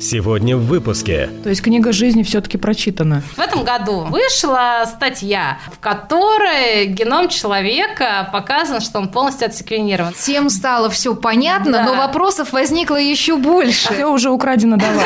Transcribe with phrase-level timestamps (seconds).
[0.00, 1.28] Сегодня в выпуске.
[1.42, 3.22] То есть книга жизни все-таки прочитана.
[3.36, 10.12] В этом году вышла статья, в которой геном человека показан, что он полностью отсеквенирован.
[10.12, 11.84] Всем стало все понятно, да.
[11.84, 13.92] но вопросов возникло еще больше.
[13.92, 15.04] Все уже украдено давай.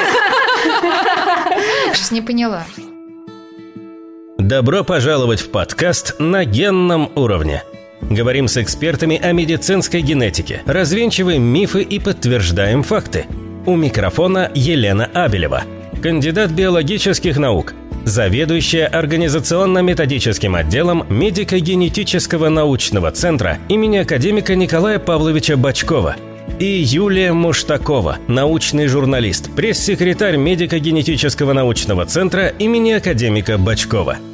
[1.94, 2.64] Сейчас не поняла.
[4.38, 7.62] Добро пожаловать в подкаст «На генном уровне».
[8.02, 13.26] Говорим с экспертами о медицинской генетике, развенчиваем мифы и подтверждаем факты–
[13.66, 15.62] у микрофона Елена Абелева,
[16.02, 26.16] кандидат биологических наук, заведующая организационно-методическим отделом медико-генетического научного центра имени академика Николая Павловича Бачкова
[26.58, 34.16] и Юлия Муштакова, научный журналист, пресс-секретарь медико-генетического научного центра имени академика Бачкова–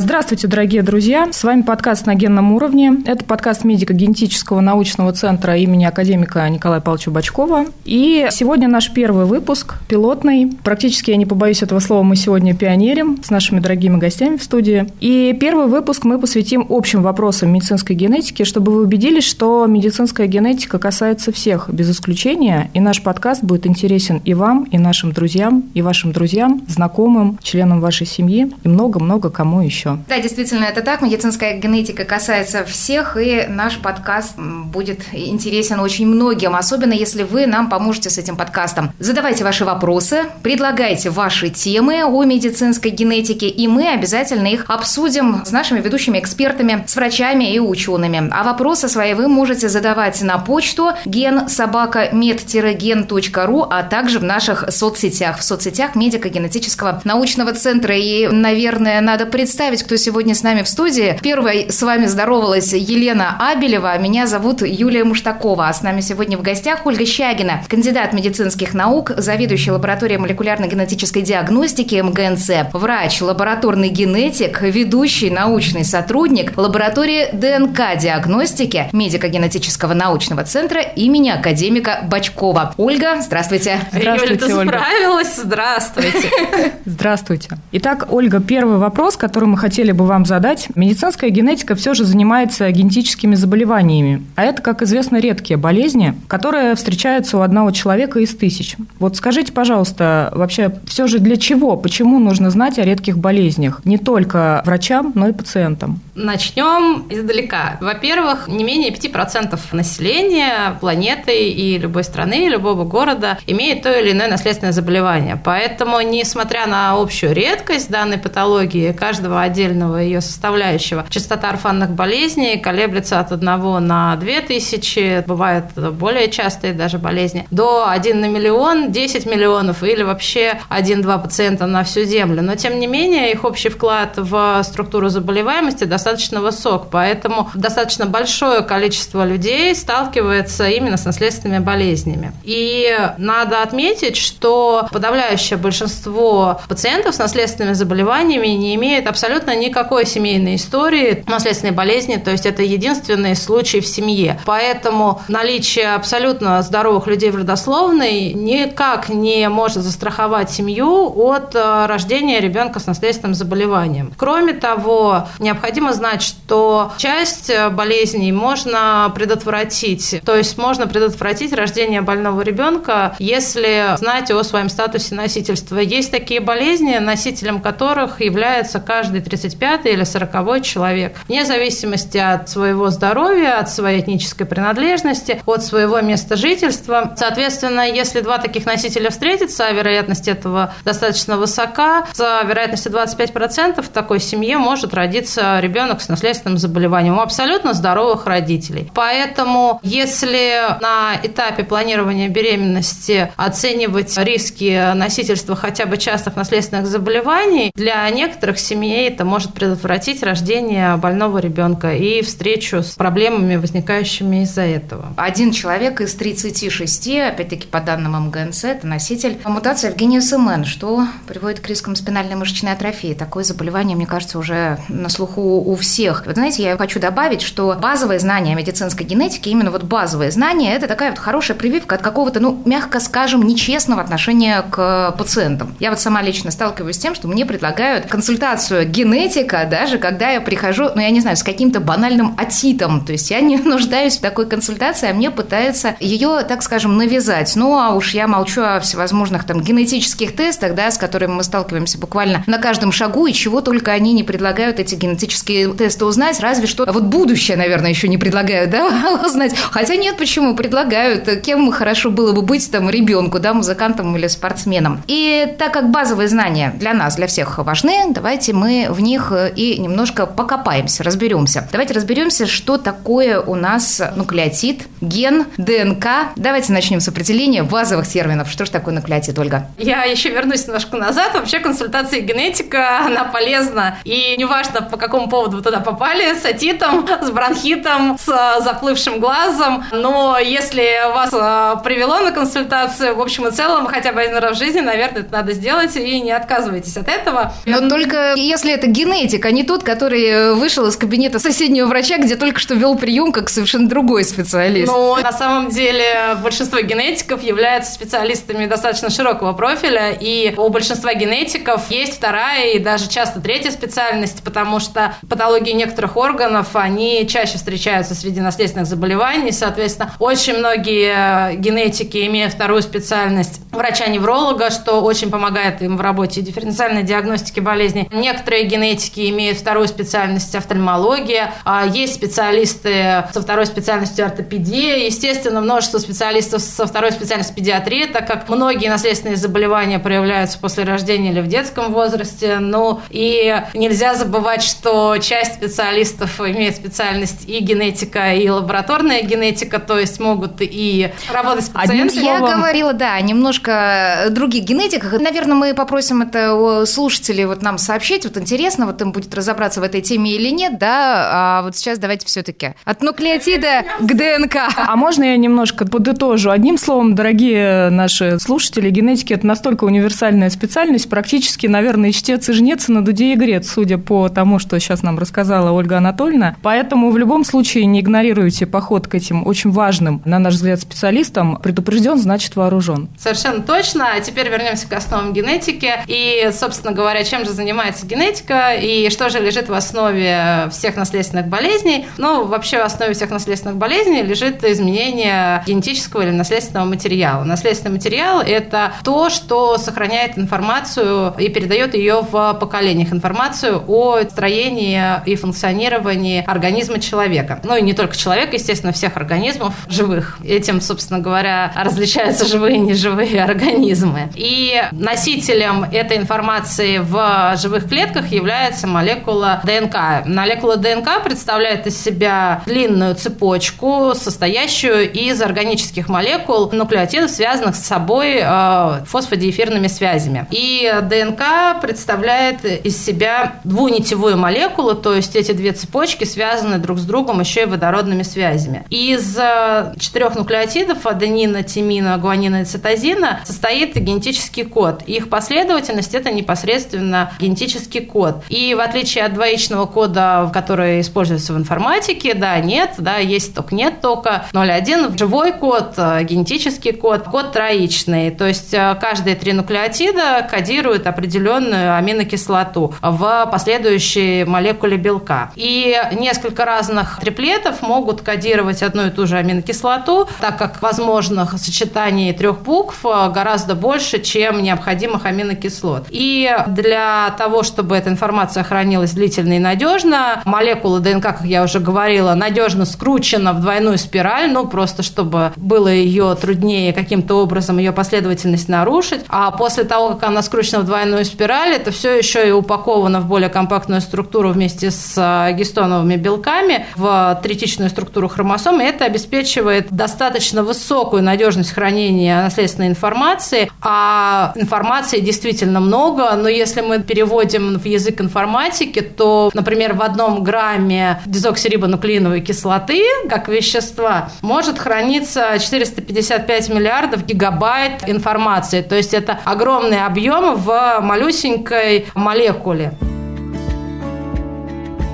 [0.00, 1.28] Здравствуйте, дорогие друзья!
[1.32, 2.98] С вами подкаст «На генном уровне».
[3.04, 7.64] Это подкаст медико-генетического научного центра имени академика Николая Павловича Бачкова.
[7.84, 10.52] И сегодня наш первый выпуск, пилотный.
[10.62, 14.86] Практически, я не побоюсь этого слова, мы сегодня пионерим с нашими дорогими гостями в студии.
[15.00, 20.78] И первый выпуск мы посвятим общим вопросам медицинской генетики, чтобы вы убедились, что медицинская генетика
[20.78, 22.70] касается всех, без исключения.
[22.72, 27.80] И наш подкаст будет интересен и вам, и нашим друзьям, и вашим друзьям, знакомым, членам
[27.80, 29.98] вашей семьи и много-много кому еще еще.
[30.08, 31.02] Да, действительно, это так.
[31.02, 37.68] Медицинская генетика касается всех, и наш подкаст будет интересен очень многим, особенно если вы нам
[37.68, 38.92] поможете с этим подкастом.
[38.98, 45.52] Задавайте ваши вопросы, предлагайте ваши темы о медицинской генетике, и мы обязательно их обсудим с
[45.52, 48.30] нашими ведущими экспертами, с врачами и учеными.
[48.32, 55.42] А вопросы свои вы можете задавать на почту gensobaka.med-gen.ru, а также в наших соцсетях, в
[55.42, 57.94] соцсетях медико-генетического научного центра.
[57.96, 61.18] И, наверное, надо представить представить, кто сегодня с нами в студии.
[61.22, 63.98] Первой с вами здоровалась Елена Абелева.
[63.98, 65.68] Меня зовут Юлия Муштакова.
[65.68, 71.96] А с нами сегодня в гостях Ольга Щагина, кандидат медицинских наук, заведующий лабораторией молекулярно-генетической диагностики
[71.96, 82.74] МГНЦ, врач, лабораторный генетик, ведущий научный сотрудник лаборатории ДНК-диагностики медико-генетического научного центра имени академика Бачкова.
[82.76, 83.80] Ольга, здравствуйте.
[83.92, 84.78] Здравствуйте, Юля, ты Ольга.
[84.78, 85.36] справилась?
[85.36, 86.30] Здравствуйте.
[86.84, 87.50] Здравствуйте.
[87.72, 90.68] Итак, Ольга, первый вопрос, который мы хотели бы вам задать.
[90.74, 94.24] Медицинская генетика все же занимается генетическими заболеваниями.
[94.36, 98.76] А это, как известно, редкие болезни, которые встречаются у одного человека из тысяч.
[98.98, 103.82] Вот скажите, пожалуйста, вообще все же для чего, почему нужно знать о редких болезнях?
[103.84, 106.00] Не только врачам, но и пациентам.
[106.14, 107.78] Начнем издалека.
[107.80, 114.28] Во-первых, не менее 5% населения планеты и любой страны, любого города имеет то или иное
[114.28, 115.40] наследственное заболевание.
[115.42, 121.04] Поэтому, несмотря на общую редкость данной патологии, каждого отдельного ее составляющего.
[121.08, 127.88] Частота орфанных болезней колеблется от 1 на 2 тысячи, бывают более частые даже болезни, до
[127.88, 132.42] 1 на миллион, 10 миллионов или вообще 1-2 пациента на всю Землю.
[132.42, 138.62] Но, тем не менее, их общий вклад в структуру заболеваемости достаточно высок, поэтому достаточно большое
[138.62, 142.32] количество людей сталкивается именно с наследственными болезнями.
[142.44, 150.04] И надо отметить, что подавляющее большинство пациентов с наследственными заболеваниями не имеет абсолютно абсолютно никакой
[150.04, 154.40] семейной истории наследственной болезни, то есть это единственный случай в семье.
[154.44, 162.40] Поэтому наличие абсолютно здоровых людей в родословной никак не может застраховать семью от э, рождения
[162.40, 164.12] ребенка с наследственным заболеванием.
[164.16, 172.00] Кроме того, необходимо знать, что часть э, болезней можно предотвратить, то есть можно предотвратить рождение
[172.00, 175.78] больного ребенка, если знать о своем статусе носительства.
[175.78, 182.90] Есть такие болезни, носителем которых является каждый 35 или 40 человек, вне зависимости от своего
[182.90, 187.14] здоровья, от своей этнической принадлежности, от своего места жительства.
[187.16, 193.88] Соответственно, если два таких носителя встретятся, а вероятность этого достаточно высока, за вероятностью 25% в
[193.88, 198.90] такой семье может родиться ребенок с наследственным заболеванием у абсолютно здоровых родителей.
[198.94, 208.08] Поэтому, если на этапе планирования беременности оценивать риски носительства хотя бы частых наследственных заболеваний, для
[208.10, 215.06] некоторых семей это может предотвратить рождение больного ребенка и встречу с проблемами, возникающими из-за этого.
[215.16, 221.04] Один человек из 36, опять-таки по данным МГНЦ, это носитель мутации в гене СМН, что
[221.26, 223.12] приводит к рискам спинальной мышечной атрофии.
[223.12, 226.22] Такое заболевание, мне кажется, уже на слуху у всех.
[226.24, 230.86] Вот знаете, я хочу добавить, что базовые знания медицинской генетики, именно вот базовые знания, это
[230.86, 235.74] такая вот хорошая прививка от какого-то, ну, мягко скажем, нечестного отношения к пациентам.
[235.80, 240.30] Я вот сама лично сталкиваюсь с тем, что мне предлагают консультацию ген генетика, даже когда
[240.30, 244.18] я прихожу, ну, я не знаю, с каким-то банальным отитом, то есть я не нуждаюсь
[244.18, 247.52] в такой консультации, а мне пытаются ее, так скажем, навязать.
[247.56, 251.98] Ну, а уж я молчу о всевозможных там генетических тестах, да, с которыми мы сталкиваемся
[251.98, 256.66] буквально на каждом шагу, и чего только они не предлагают эти генетические тесты узнать, разве
[256.66, 259.56] что вот будущее, наверное, еще не предлагают, да, узнать.
[259.56, 260.54] Хотя нет, почему?
[260.54, 265.02] Предлагают, кем хорошо было бы быть там ребенку, да, музыкантом или спортсменом.
[265.06, 269.78] И так как базовые знания для нас, для всех важны, давайте мы в них и
[269.78, 271.68] немножко покопаемся, разберемся.
[271.70, 276.32] Давайте разберемся, что такое у нас нуклеотид, ген, ДНК.
[276.34, 278.50] Давайте начнем с определения базовых терминов.
[278.50, 279.68] Что же такое нуклеотид, Ольга?
[279.78, 281.34] Я еще вернусь немножко назад.
[281.34, 283.98] Вообще консультация генетика, она полезна.
[284.04, 289.84] И неважно, по какому поводу вы туда попали, с атитом, с бронхитом, с заплывшим глазом.
[289.92, 294.56] Но если вас э, привело на консультацию, в общем и целом, хотя бы один раз
[294.56, 297.52] в жизни, наверное, это надо сделать, и не отказывайтесь от этого.
[297.64, 302.36] Но только если это генетик, а не тот, который вышел из кабинета соседнего врача, где
[302.36, 304.90] только что вел прием как совершенно другой специалист.
[304.90, 311.90] Ну, на самом деле, большинство генетиков являются специалистами достаточно широкого профиля, и у большинства генетиков
[311.90, 318.14] есть вторая и даже часто третья специальность, потому что патологии некоторых органов, они чаще встречаются
[318.14, 325.96] среди наследственных заболеваний, соответственно, очень многие генетики имеют вторую специальность врача-невролога, что очень помогает им
[325.96, 328.08] в работе дифференциальной диагностики болезней.
[328.10, 335.98] Некоторые генетики имеют вторую специальность офтальмология, а есть специалисты со второй специальностью ортопедия, естественно, множество
[335.98, 341.46] специалистов со второй специальностью педиатрии, так как многие наследственные заболевания проявляются после рождения или в
[341.46, 342.58] детском возрасте.
[342.58, 349.98] Ну и нельзя забывать, что часть специалистов имеет специальность и генетика, и лабораторная генетика, то
[349.98, 352.24] есть могут и работать с пациентами.
[352.24, 355.20] Я говорила, да, немножко других генетиках.
[355.20, 358.24] Наверное, мы попросим это у слушателей вот нам сообщить.
[358.24, 361.28] Вот интересно, вот им будет разобраться в этой теме или нет, да.
[361.32, 364.56] А вот сейчас давайте все-таки от нуклеотида к ДНК.
[364.76, 366.50] А можно я немножко подытожу?
[366.50, 372.52] Одним словом, дорогие наши слушатели, генетики– это настолько универсальная специальность, практически, наверное, и чтец, и
[372.52, 376.56] жнец, и на дуде и грец, судя по тому, что сейчас нам рассказала Ольга Анатольевна.
[376.62, 381.56] Поэтому в любом случае не игнорируйте поход к этим очень важным, на наш взгляд, специалистам.
[381.62, 383.08] Предупрежден, значит вооружен.
[383.18, 384.12] Совершенно точно.
[384.14, 385.92] А теперь вернемся к основам генетики.
[386.06, 391.48] И, собственно говоря, чем же занимается генетика и что же лежит в основе всех наследственных
[391.48, 392.06] болезней?
[392.18, 397.44] Ну, вообще в основе всех наследственных болезней лежит изменение генетического или наследственного материала.
[397.44, 403.12] Наследственный материал– это то, что сохраняет информацию и передает ее в поколениях.
[403.12, 407.60] Информацию о строении и функционировании организма человека.
[407.64, 410.38] Ну и не только человека, естественно, всех организмов живых.
[410.44, 414.30] Этим, собственно говоря, различаются живые и неживые организмы.
[414.34, 420.26] И носителем этой информации в живых клетках является молекула ДНК.
[420.26, 428.40] Молекула ДНК представляет из себя длинную цепочку, состоящую из органических молекул нуклеотидов, связанных с собой
[428.40, 430.46] э, фосфодиэфирными связями.
[430.50, 437.04] И ДНК представляет из себя двунитевую молекулу, то есть эти две цепочки связаны друг с
[437.04, 438.84] другом еще и водородными связями.
[438.90, 445.02] Из э, четырех нуклеотидов аденина, тимина, гуанина и цитозина состоит генетический код.
[445.06, 448.27] Их последовательность– это непосредственно генетический код.
[448.48, 453.74] И в отличие от двоичного кода, который используется в информатике, да, нет, да, есть только
[453.74, 458.30] нет тока, 0,1, живой код, э, генетический код, код троичный.
[458.30, 465.50] То есть э, каждые три нуклеотида кодируют определенную аминокислоту в последующей молекуле белка.
[465.56, 472.32] И несколько разных триплетов могут кодировать одну и ту же аминокислоту, так как возможных сочетаний
[472.32, 476.06] трех букв э, гораздо больше, чем необходимых аминокислот.
[476.10, 481.78] И для того, чтобы эта информация хранилась длительно и надежно, молекула ДНК, как я уже
[481.78, 487.92] говорила, надежно скручена в двойную спираль, ну просто чтобы было ее труднее каким-то образом ее
[487.92, 489.20] последовательность нарушить.
[489.28, 493.26] А после того, как она скручена в двойную спираль, это все еще и упаковано в
[493.26, 499.86] более компактную структуру вместе с э, гистоновыми белками в третичную структуру хромосом, и это обеспечивает
[499.90, 507.84] достаточно высокую надежность хранения наследственной информации, а информации действительно много, но если мы переводим в
[507.84, 517.24] язык информатики, то, например, в одном грамме дезоксирибонуклеиновой кислоты, как вещества, может храниться 455 миллиардов
[517.24, 522.92] гигабайт информации, то есть это огромный объем в малюсенькой молекуле.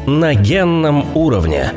[0.06, 1.72] На генном уровне.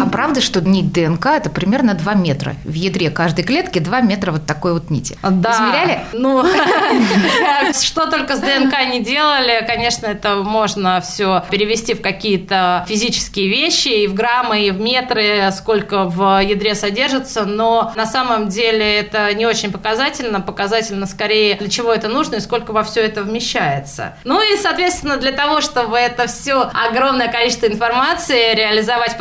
[0.00, 2.56] А правда, что нить ДНК– это примерно 2 метра?
[2.64, 5.16] В ядре каждой клетки 2 метра вот такой вот нити.
[5.22, 5.52] Да.
[5.52, 6.00] Измеряли?
[6.12, 6.44] Ну,
[7.80, 13.88] что только с ДНК не делали, конечно, это можно все перевести в какие-то физические вещи,
[13.88, 19.32] и в граммы, и в метры, сколько в ядре содержится, но на самом деле это
[19.34, 20.40] не очень показательно.
[20.40, 24.16] Показательно скорее, для чего это нужно и сколько во все это вмещается.
[24.24, 29.16] Ну и, соответственно, для того, чтобы это все огромное количество информации реализовать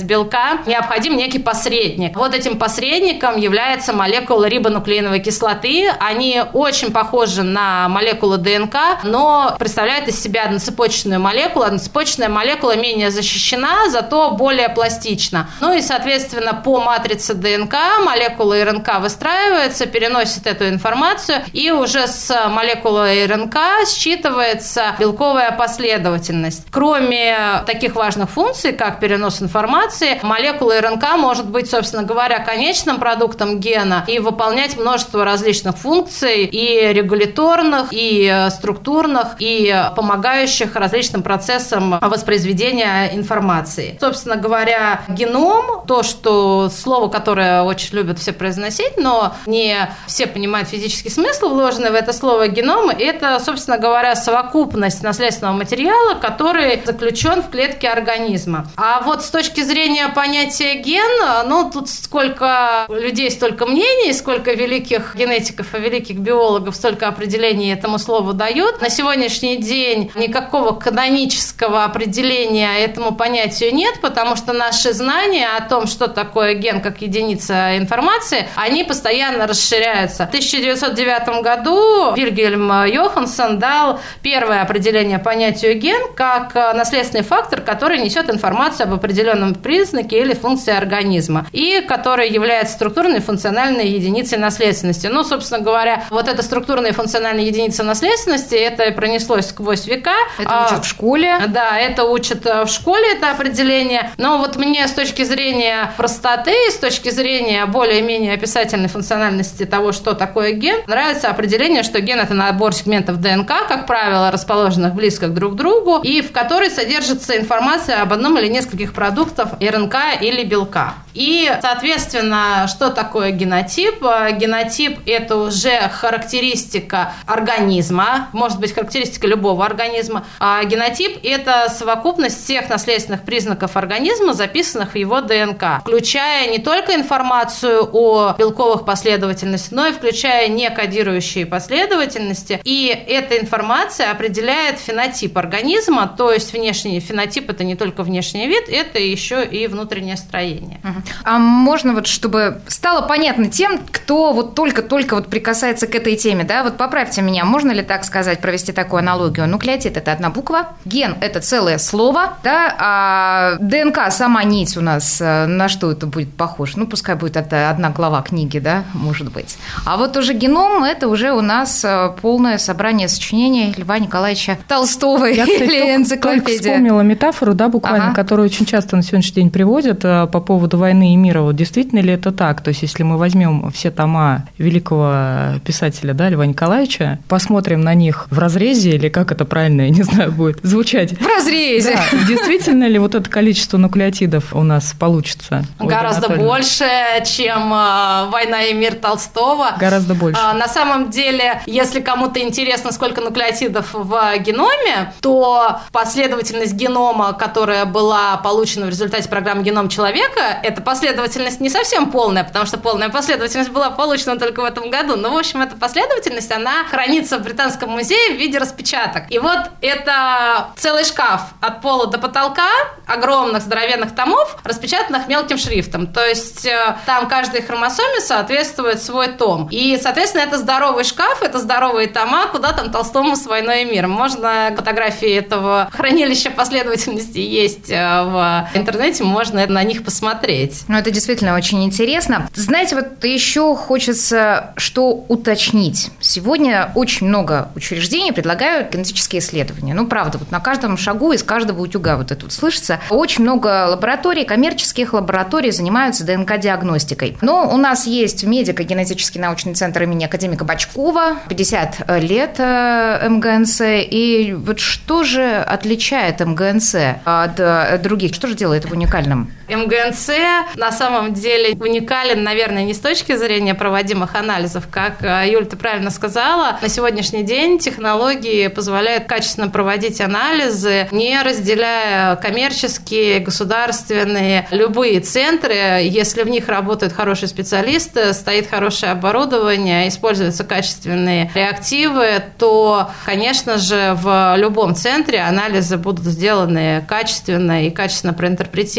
[0.00, 2.16] последовательность белка, необходим некий посредник.
[2.16, 5.90] Вот этим посредником является молекула рибонуклеиновой кислоты.
[6.00, 11.64] Они очень похожи на молекулы ДНК, но представляют из себя одноцепочечную молекулу.
[11.64, 15.48] Одноцепочечная молекула менее защищена, зато более пластична.
[15.60, 22.48] Ну и, соответственно, по матрице ДНК молекула РНК выстраивается, переносит эту информацию, и уже с
[22.48, 26.66] молекулой РНК считывается белковая последовательность.
[26.70, 29.89] Кроме таких важных функций, как перенос информации,
[30.22, 36.92] молекула РНК может быть, собственно говоря, конечным продуктом гена и выполнять множество различных функций и
[36.92, 43.98] регуляторных, и структурных, и помогающих различным процессам воспроизведения информации.
[44.00, 50.68] Собственно говоря, геном, то, что слово, которое очень любят все произносить, но не все понимают
[50.68, 57.42] физический смысл, вложенный в это слово геном, это, собственно говоря, совокупность наследственного материала, который заключен
[57.42, 58.66] в клетке организма.
[58.76, 59.79] А вот с точки зрения
[60.14, 67.08] понятия ген, ну, тут сколько людей, столько мнений, сколько великих генетиков и великих биологов, столько
[67.08, 68.80] определений этому слову дают.
[68.82, 75.86] На сегодняшний день никакого канонического определения этому понятию нет, потому что наши знания о том,
[75.86, 80.26] что такое ген как единица информации, они постоянно расширяются.
[80.26, 88.28] В 1909 году Вильгельм Йоханссон дал первое определение понятию ген как наследственный фактор, который несет
[88.30, 95.06] информацию об определенном признаке или функции организма, и который является структурной и функциональной единицей наследственности.
[95.06, 100.14] Ну, собственно говоря, вот эта структурная и функциональная единица наследственности, это пронеслось сквозь века.
[100.38, 101.38] Это учат в школе.
[101.48, 104.10] Да, это учат в школе, это определение.
[104.16, 110.14] Но вот мне с точки зрения простоты, с точки зрения более-менее описательной функциональности того, что
[110.14, 115.54] такое ген, нравится определение, что ген– это набор сегментов ДНК, как правило, расположенных близко друг
[115.54, 120.94] к другу, и в которой содержится информация об одном или нескольких продуктах РНК или белка.
[121.12, 124.00] И, соответственно, что такое генотип?
[124.00, 130.24] Генотип– это уже характеристика организма, может быть, характеристика любого организма.
[130.38, 136.94] А генотип– это совокупность всех наследственных признаков организма, записанных в его ДНК, включая не только
[136.94, 142.60] информацию о белковых последовательностях, но и включая некодирующие последовательности.
[142.64, 148.68] И эта информация определяет фенотип организма, то есть внешний фенотип– это не только внешний вид,
[148.68, 150.80] это еще и внутреннее строение.
[151.24, 156.44] А можно вот, чтобы стало понятно тем, кто вот только-только вот прикасается к этой теме,
[156.44, 159.46] да, вот поправьте меня, можно ли так сказать, провести такую аналогию?
[159.46, 165.20] Нуклеотид– это одна буква, ген– это целое слово, да, а ДНК, сама нить у нас,
[165.20, 166.76] э, на что это будет похож?
[166.76, 169.58] Ну, пускай будет это одна глава книги, да, может быть.
[169.84, 175.26] А вот уже геном– это уже у нас э, полное собрание сочинений Льва Николаевича Толстого
[175.26, 176.44] Я, кстати, или только, энциклопедия.
[176.44, 178.14] Только вспомнила метафору, да, буквально, ага.
[178.14, 181.42] которую очень часто на сегодняшний день приводят э, по поводу войны и мира.
[181.42, 182.60] Вот действительно ли это так?
[182.62, 188.26] То есть, если мы возьмем все тома великого писателя, да, Льва Николаевича, посмотрим на них
[188.30, 191.12] в разрезе, или как это правильно, я не знаю, будет звучать.
[191.12, 191.94] В разрезе.
[191.94, 195.64] Да, действительно ли вот это количество нуклеотидов у нас получится?
[195.78, 196.88] Гораздо больше,
[197.24, 199.72] чем э, «Война и мир» Толстого.
[199.78, 200.40] Гораздо больше.
[200.42, 207.84] А, на самом деле, если кому-то интересно, сколько нуклеотидов в геноме, то последовательность генома, которая
[207.84, 213.08] была получена в результате программы «Геном человека», эта последовательность не совсем полная, потому что полная
[213.08, 215.16] последовательность была получена только в этом году.
[215.16, 219.24] Но, в общем, эта последовательность, она хранится в Британском музее в виде распечаток.
[219.30, 222.68] И вот это целый шкаф от пола до потолка,
[223.06, 226.06] огромных здоровенных томов, распечатанных мелким шрифтом.
[226.06, 229.68] То есть э, там каждой хромосоме соответствует свой том.
[229.70, 234.10] И, соответственно, это здоровый шкаф, это здоровые тома, куда там Толстому с «Войной и миром».
[234.10, 240.84] Можно фотографии этого хранилища последовательности есть э, в интернете, можно на них посмотреть.
[240.88, 242.48] Ну, это действительно очень интересно.
[242.54, 246.10] Знаете, вот еще хочется что уточнить.
[246.20, 249.94] Сегодня очень много учреждений предлагают генетические исследования.
[249.94, 253.00] Ну, правда, вот на каждом шагу из каждого утюга вот это вот слышится.
[253.10, 257.36] Очень много лабораторий, коммерческих лабораторий занимаются ДНК-диагностикой.
[257.40, 263.80] Но у нас есть медико-генетический научный центр имени академика Бачкова, 50 лет э, МГНС.
[263.84, 268.34] И вот что же отличает МГНС от других?
[268.34, 269.50] Что же делает его уникальным?
[269.68, 270.30] МГНЦ
[270.76, 274.84] на самом деле уникален, наверное, не с точки зрения проводимых анализов.
[274.90, 281.40] Как э, Юля, ты правильно сказала, на сегодняшний день технологии позволяют качественно проводить анализы, не
[281.42, 285.74] разделяя коммерческие, государственные, любые центры.
[286.02, 294.16] Если в них работают хорошие специалисты, стоит хорошее оборудование, используются качественные реактивы, то, конечно же,
[294.20, 298.89] в любом центре анализы будут сделаны качественно и качественно проинтерпретированы.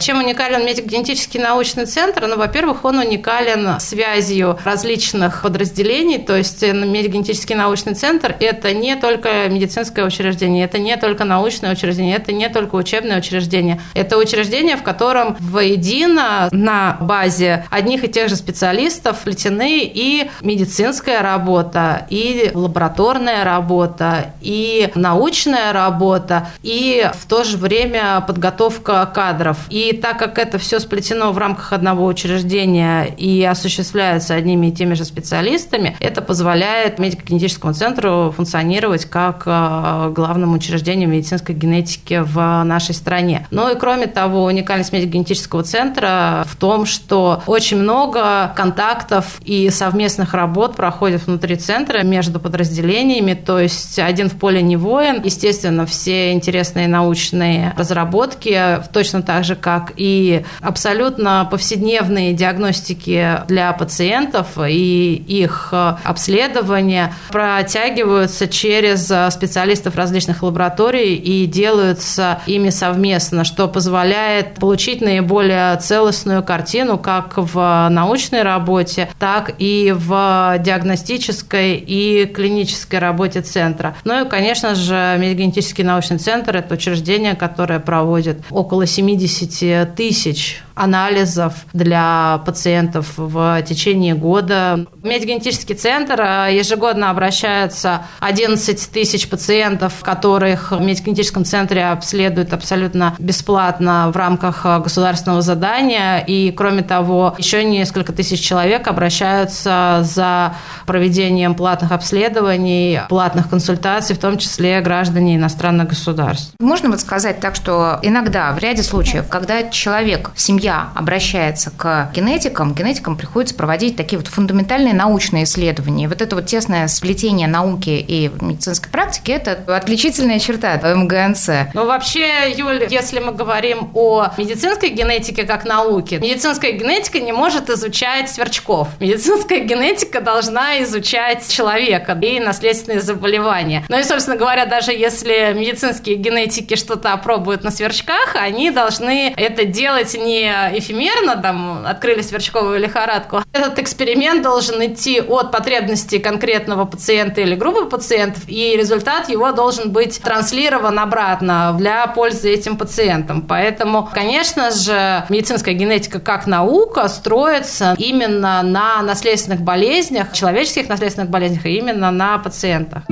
[0.00, 2.24] Чем чем уникален медико-генетический научный центр?
[2.28, 9.48] Ну, во-первых, он уникален связью различных подразделений, то есть медико-генетический научный центр– это не только
[9.48, 13.80] медицинское учреждение, это не только научное учреждение, это не только учебное учреждение.
[13.94, 21.22] Это учреждение, в котором воедино на базе одних и тех же специалистов плетены и медицинская
[21.22, 29.33] работа, и лабораторная работа, и научная работа, и в то же время подготовка кадров.
[29.70, 34.94] И так как это все сплетено в рамках одного учреждения и осуществляется одними и теми
[34.94, 42.94] же специалистами, это позволяет медико-генетическому центру функционировать как э, главному учреждению медицинской генетики в нашей
[42.94, 43.46] стране.
[43.50, 50.34] Ну и кроме того, уникальность медико-генетического центра в том, что очень много контактов и совместных
[50.34, 55.20] работ проходит внутри центра между подразделениями, то есть один в поле не воин.
[55.22, 64.58] Естественно, все интересные научные разработки, точно так же, как и абсолютно повседневные диагностики для пациентов
[64.58, 73.68] и их э, обследования протягиваются через э, специалистов различных лабораторий и делаются ими совместно, что
[73.68, 82.98] позволяет получить наиболее целостную картину как в научной работе, так и в диагностической и клинической
[82.98, 83.96] работе центра.
[84.04, 91.54] Ну и, конечно же, Медиагенетический научный центр– это учреждение, которое проводит около 70 тысяч анализов
[91.72, 94.86] для пациентов в течение года.
[95.02, 103.14] В медиагенетический центр э, ежегодно обращаются 11 тысяч пациентов, которых в медиагенетическом центре обследуют абсолютно
[103.18, 106.18] бесплатно в рамках э, государственного задания.
[106.18, 110.54] И, кроме того, еще несколько тысяч человек обращаются за
[110.86, 116.54] проведением платных обследований, платных консультаций, в том числе граждане иностранных государств.
[116.58, 122.10] Можно вот сказать так, что иногда, в ряде случаев, когда человек, семья семья обращается к
[122.14, 126.08] генетикам, генетикам приходится проводить такие вот фундаментальные научные исследования.
[126.08, 131.74] Вот это вот тесное сплетение науки и медицинской практики– это отличительная черта МГНЦ.
[131.74, 137.68] Ну, вообще, Юль, если мы говорим о медицинской генетике как науке, медицинская генетика не может
[137.68, 138.88] изучать сверчков.
[139.00, 143.84] Медицинская генетика должна изучать человека и наследственные заболевания.
[143.90, 149.66] Ну и, собственно говоря, даже если медицинские генетики что-то опробуют на сверчках, они должны это
[149.66, 153.42] делать не эфемерно, там, открыли сверчковую лихорадку.
[153.52, 159.90] Этот эксперимент должен идти от потребностей конкретного пациента или группы пациентов, и результат его должен
[159.92, 163.42] быть транслирован обратно для пользы этим пациентам.
[163.42, 171.66] Поэтому, конечно же, медицинская генетика как наука строится именно на наследственных болезнях, человеческих наследственных болезнях,
[171.66, 173.04] и именно на пациентах.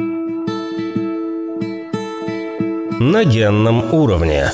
[3.01, 4.51] На генном уровне.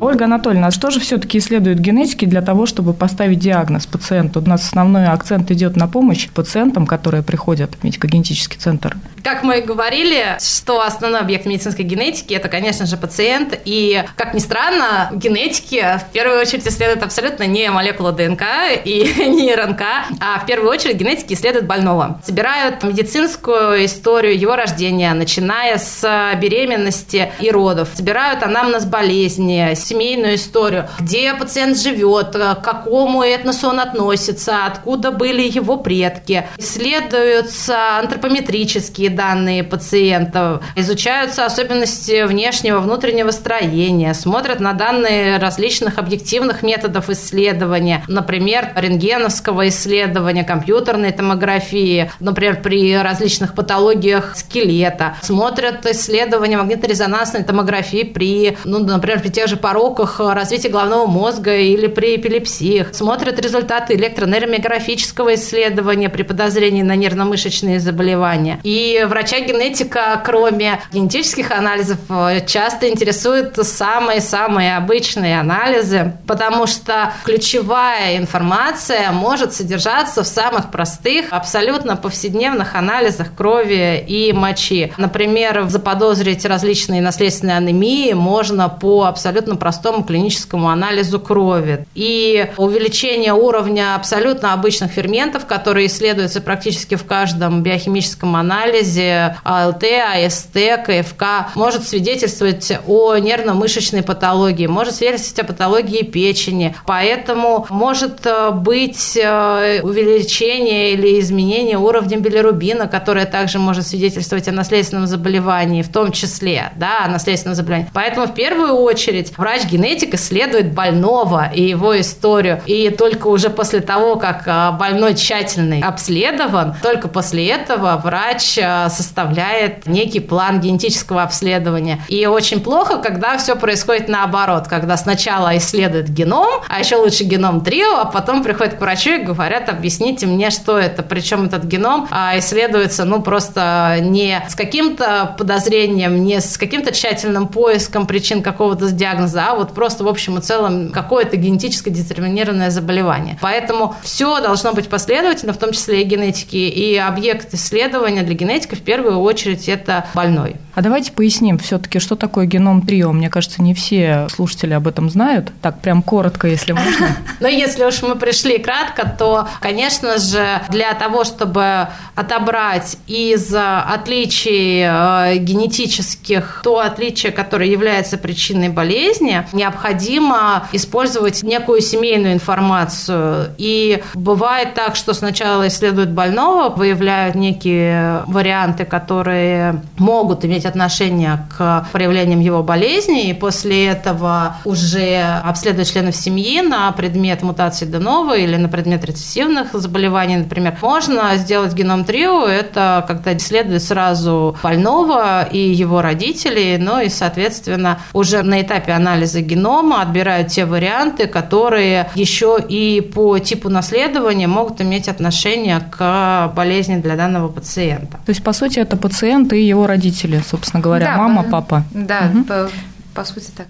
[0.00, 4.40] Ольга Анатольевна, а что же все-таки исследуют генетики для того, чтобы поставить диагноз пациенту?
[4.40, 8.96] У нас основной акцент идет на помощь пациентам, которые приходят в медико-генетический центр.
[9.24, 13.58] Как мы и говорили, что основной объект медицинской генетики– это, конечно же, пациент.
[13.64, 18.42] И, как ни странно, генетики в первую очередь исследуют абсолютно не молекулу ДНК
[18.84, 19.82] и не РНК,
[20.20, 22.20] а в первую очередь генетики исследуют больного.
[22.24, 27.88] Собирают медицинскую историю его рождения, начиная с беременности и родов.
[27.94, 35.42] Собирают анамнез болезни, семейную историю, где пациент живет, к какому этносу он относится, откуда были
[35.42, 36.46] его предки.
[36.58, 47.10] Исследуются антропометрические данные пациентов, изучаются особенности внешнего, внутреннего строения, смотрят на данные различных объективных методов
[47.10, 58.02] исследования, например, рентгеновского исследования, компьютерной томографии, например, при различных патологиях скелета, смотрят исследования магниторезонансной томографии
[58.02, 63.38] при, ну, например, при тех же пороках пороках развития головного мозга или при эпилепсиях, смотрят
[63.38, 68.58] результаты электронейромиографического исследования при подозрении на нервно-мышечные заболевания.
[68.64, 71.98] И врача-генетика, кроме генетических анализов,
[72.46, 81.96] часто интересуют самые-самые обычные анализы, потому что ключевая информация может содержаться в самых простых, абсолютно
[81.96, 84.92] повседневных анализах крови и мочи.
[84.96, 91.84] Например, заподозрить различные наследственные анемии можно по абсолютно простому клиническому анализу крови.
[91.94, 99.84] И увеличение уровня абсолютно обычных ферментов, которые исследуются практически в каждом биохимическом анализе, АЛТ,
[100.24, 106.74] АСТ, КФК, может свидетельствовать о нервно-мышечной патологии, может свидетельствовать о патологии печени.
[106.86, 114.52] Поэтому может э, быть э, увеличение или изменение уровня билирубина, которое также может свидетельствовать о
[114.52, 117.90] наследственном заболевании, в том числе, да, о наследственном заболевании.
[117.92, 122.62] Поэтому в первую очередь врач-генетик исследует больного и его историю.
[122.66, 128.88] И только уже после того, как а, больной тщательно обследован, только после этого врач а,
[128.88, 132.00] составляет некий план генетического обследования.
[132.08, 137.62] И очень плохо, когда все происходит наоборот, когда сначала исследует геном, а еще лучше геном
[137.62, 141.02] трио, а потом приходят к врачу и говорят, объясните мне, что это.
[141.02, 147.48] Причем этот геном а, исследуется, ну, просто не с каким-то подозрением, не с каким-то тщательным
[147.48, 153.38] поиском причин какого-то диагноза, а вот просто в общем и целом какое-то генетически детерминированное заболевание.
[153.40, 158.76] Поэтому все должно быть последовательно, в том числе и генетики, и объект исследования для генетика
[158.76, 160.56] в первую очередь это больной.
[160.74, 163.10] А давайте поясним все-таки, что такое геном трио.
[163.12, 165.50] Мне кажется, не все слушатели об этом знают.
[165.60, 167.16] Так, прям коротко, если можно.
[167.40, 174.84] Но если уж мы пришли кратко, то, конечно же, для того, чтобы отобрать из отличий
[174.84, 183.54] э, генетических то отличие, которое является причиной болезни, необходимо использовать некую семейную информацию.
[183.58, 191.86] И бывает так, что сначала исследуют больного, выявляют некие варианты, которые могут иметь отношение к
[191.92, 198.56] проявлениям его болезни, и после этого уже обследуют членов семьи на предмет мутации Денова или
[198.56, 200.78] на предмет рецессивных заболеваний, например.
[200.80, 208.00] Можно сделать геном трио, это когда исследуют сразу больного и его родителей, ну и, соответственно,
[208.12, 214.80] уже на этапе анализа генома отбирают те варианты, которые еще и по типу наследования могут
[214.80, 218.18] иметь отношение к болезни для данного пациента.
[218.24, 221.84] То есть, по сути, это пациент и его родители, собственно говоря, да, мама, папа.
[221.92, 222.44] Да, угу.
[222.44, 222.70] по,
[223.14, 223.66] по сути так.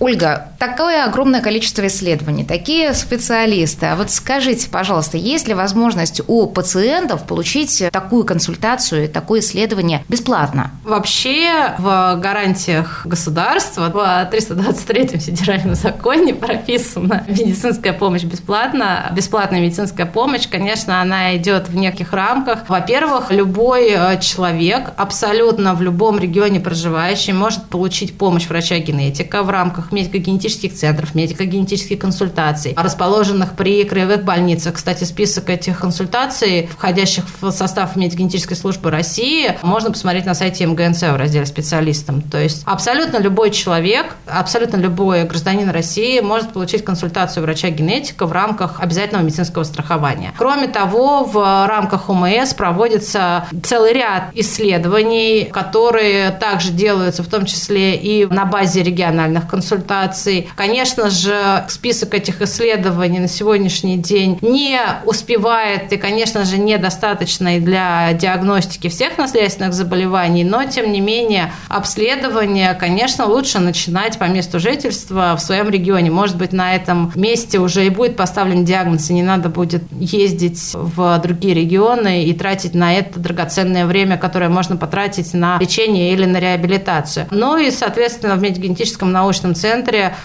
[0.00, 3.86] Ольга, такое огромное количество исследований, такие специалисты.
[3.86, 10.70] А вот скажите, пожалуйста, есть ли возможность у пациентов получить такую консультацию, такое исследование бесплатно?
[10.84, 19.10] Вообще в гарантиях государства в 323 федеральном законе прописана медицинская помощь бесплатно.
[19.14, 22.68] Бесплатная медицинская помощь, конечно, она идет в неких рамках.
[22.68, 29.87] Во-первых, любой э, человек абсолютно в любом регионе проживающий может получить помощь врача-генетика в рамках
[29.88, 34.74] рамках медико-генетических центров, медико-генетических консультаций, расположенных при краевых больницах.
[34.74, 41.02] Кстати, список этих консультаций, входящих в состав медико-генетической службы России, можно посмотреть на сайте МГНЦ
[41.02, 42.22] в разделе специалистам.
[42.22, 48.80] То есть абсолютно любой человек, абсолютно любой гражданин России может получить консультацию врача-генетика в рамках
[48.80, 50.32] обязательного медицинского страхования.
[50.36, 57.96] Кроме того, в рамках ОМС проводится целый ряд исследований, которые также делаются в том числе
[57.96, 60.48] и на базе региональных консультаций консультаций.
[60.56, 68.12] Конечно же, список этих исследований на сегодняшний день не успевает и, конечно же, недостаточный для
[68.12, 75.36] диагностики всех наследственных заболеваний, но, тем не менее, обследование, конечно, лучше начинать по месту жительства
[75.36, 76.10] в своем регионе.
[76.10, 80.72] Может быть, на этом месте уже и будет поставлен диагноз, и не надо будет ездить
[80.74, 86.24] в другие регионы и тратить на это драгоценное время, которое можно потратить на лечение или
[86.24, 87.26] на реабилитацию.
[87.30, 89.67] Ну и, соответственно, в медиагенетическом научном центре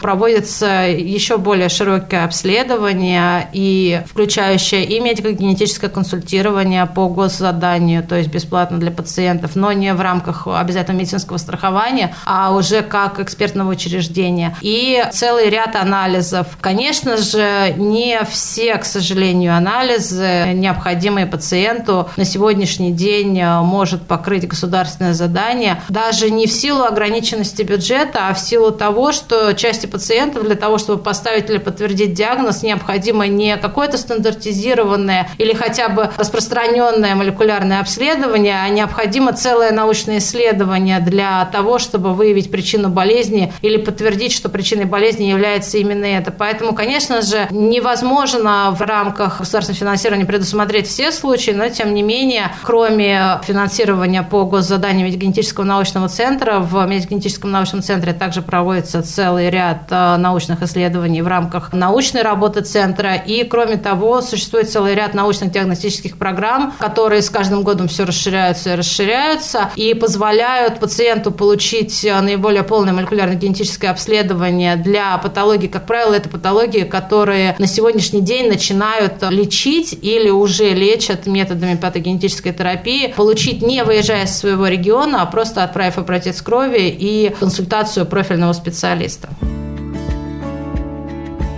[0.02, 8.80] проводится еще более широкое обследование, и включающее и медико-генетическое консультирование по госзаданию, то есть бесплатно
[8.80, 14.56] для пациентов, но не в рамках обязательного медицинского страхования, а уже как экспертного учреждения.
[14.62, 16.48] И целый ряд анализов.
[16.62, 25.14] Конечно же, не все, к сожалению, анализы, необходимые пациенту, на сегодняшний день может покрыть государственное
[25.14, 30.56] задание, даже не в силу ограниченности бюджета, а в силу того, что части пациентов для
[30.56, 37.80] того, чтобы поставить или подтвердить диагноз, необходимо не какое-то стандартизированное или хотя бы распространенное молекулярное
[37.80, 44.50] обследование, а необходимо целое научное исследование для того, чтобы выявить причину болезни или подтвердить, что
[44.50, 46.32] причиной болезни является именно это.
[46.32, 52.52] Поэтому, конечно же, невозможно в рамках государственного финансирования предусмотреть все случаи, но тем не менее,
[52.64, 59.84] кроме финансирования по госзаданию медико-генетического научного центра, в медико-генетическом научном центре также проводится целый ряд
[59.90, 63.16] э, научных исследований в рамках научной работы центра.
[63.16, 68.74] И, кроме того, существует целый ряд научных диагностических программ, которые с каждым годом все расширяются
[68.74, 75.70] и расширяются, и позволяют пациенту получить э, наиболее полное молекулярно-генетическое обследование для патологий.
[75.70, 82.52] Как правило, это патологии, которые на сегодняшний день начинают лечить или уже лечат методами патогенетической
[82.52, 88.52] терапии, получить не выезжая из своего региона, а просто отправив образец крови и консультацию профильного
[88.52, 89.13] специалиста.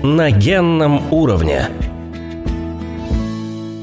[0.03, 1.69] На генном уровне–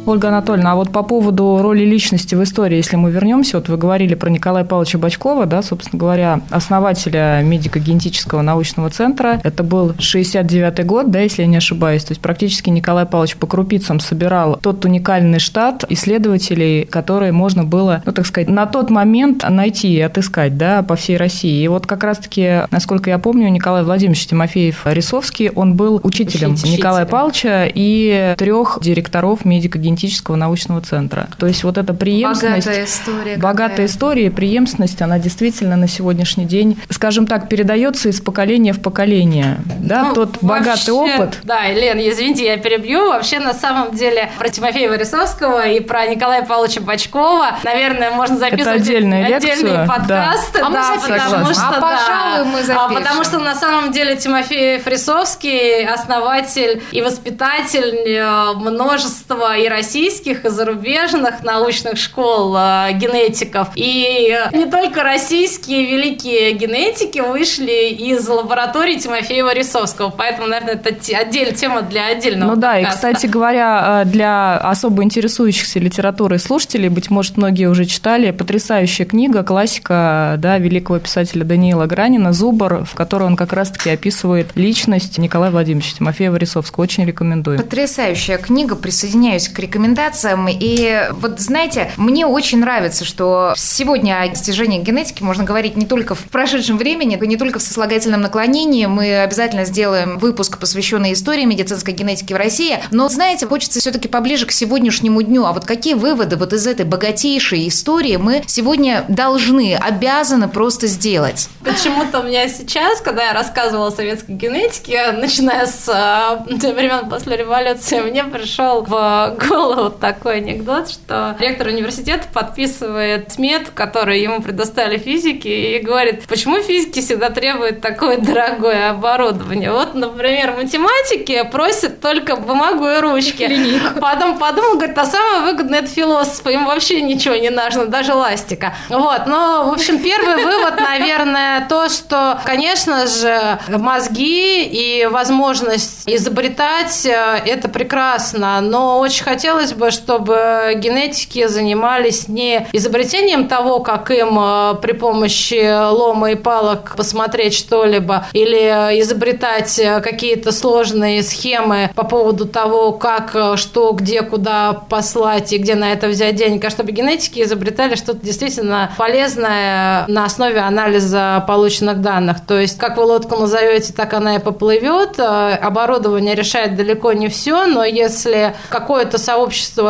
[0.04, 3.76] Ольга Анатольевна, а вот по поводу роли личности в истории, если мы вернемся, вот вы
[3.76, 9.40] говорили про Николая Павловича Бачкова, да, собственно говоря, основателя медико-генетического научного центра.
[9.44, 12.02] Это был 69-й год, да, если я не ошибаюсь.
[12.02, 18.02] То есть практически Николай Павлович по крупицам собирал тот уникальный штат исследователей, которые можно было,
[18.04, 21.62] ну, так сказать, на тот момент найти и отыскать, да, по всей России.
[21.62, 27.06] И вот как раз-таки, насколько я помню, Николай Владимирович Тимофеев-Рисовский, он был учителем Учитель, Николая
[27.06, 31.28] Павловича и трех директоров медико-генетического генетического научного центра.
[31.38, 32.66] То есть вот эта преемственность...
[32.66, 33.36] Богатая история.
[33.36, 33.86] Богатая какая.
[33.86, 39.58] история и преемственность, она действительно на сегодняшний день, скажем так, передается из поколения в поколение.
[39.80, 41.38] Да, ну, тот вообще, богатый опыт.
[41.44, 43.08] Да, Елена, извините, я перебью.
[43.08, 48.80] Вообще, на самом деле, про Тимофея Борисовского и про Николая Павловича Бачкова, наверное, можно записывать
[48.80, 50.58] Это отдельные, отдельные подкасты.
[50.58, 50.66] Да.
[50.66, 52.78] А да, мы потому что, а, да, пожалуй, мы запишем.
[52.78, 60.44] А, потому что, на самом деле, Тимофей Фрисовский основатель и воспитатель э, множества и российских
[60.44, 63.70] и зарубежных научных школ э, генетиков.
[63.74, 70.10] И не только российские великие генетики вышли из лаборатории Тимофея Рисовского.
[70.10, 73.08] Поэтому, наверное, это отдельная тема для отдельного Ну да, подкаста.
[73.08, 79.04] и, кстати говоря, э, для особо интересующихся литературой слушателей, быть может, многие уже читали, потрясающая
[79.04, 85.18] книга, классика да, великого писателя Даниила Гранина «Зубр», в которой он как раз-таки описывает личность
[85.18, 86.84] Николая Владимировича Тимофея Рисовского.
[86.84, 87.58] Очень рекомендую.
[87.58, 90.46] Потрясающая книга, присоединяюсь к рекомендациям.
[90.50, 96.14] И вот, знаете, мне очень нравится, что сегодня о достижениях генетики можно говорить не только
[96.14, 98.84] в прошедшем времени, не только в сослагательном наклонении.
[98.86, 102.78] Мы обязательно сделаем выпуск, посвященный истории медицинской генетики в России.
[102.90, 105.46] Но, знаете, хочется все-таки поближе к сегодняшнему дню.
[105.46, 111.48] А вот какие выводы вот из этой богатейшей истории мы сегодня должны, обязаны просто сделать?
[111.64, 117.36] Почему-то у меня сейчас, когда я рассказывала о советской генетике, начиная с э, времен после
[117.36, 119.61] революции, мне пришел в голову
[120.00, 127.00] такой анекдот, что ректор университета подписывает смет, который ему предоставили физики, и говорит, почему физики
[127.00, 129.70] всегда требуют такое дорогое оборудование.
[129.70, 133.42] Вот, например, математики просят только бумагу и ручки.
[133.42, 134.00] Линейку.
[134.00, 138.74] Потом подумал, говорит, а самое выгодное это философы, им вообще ничего не нужно, даже ластика.
[138.88, 147.06] Вот, но, в общем, первый вывод, наверное, то, что, конечно же, мозги и возможность изобретать
[147.06, 154.38] э, это прекрасно, но очень хотелось бы, чтобы генетики занимались не изобретением того, как им
[154.38, 162.04] э, при помощи лома и палок посмотреть что-либо, или изобретать э, какие-то сложные схемы по
[162.04, 166.70] поводу того, как, э, что, где, куда послать и где на это взять денег, а
[166.70, 172.44] чтобы генетики изобретали что-то действительно полезное на основе анализа полученных данных.
[172.46, 175.18] То есть, как вы лодку назовете, так она и поплывет.
[175.18, 179.41] Оборудование решает далеко не все, но если какое-то сообщество,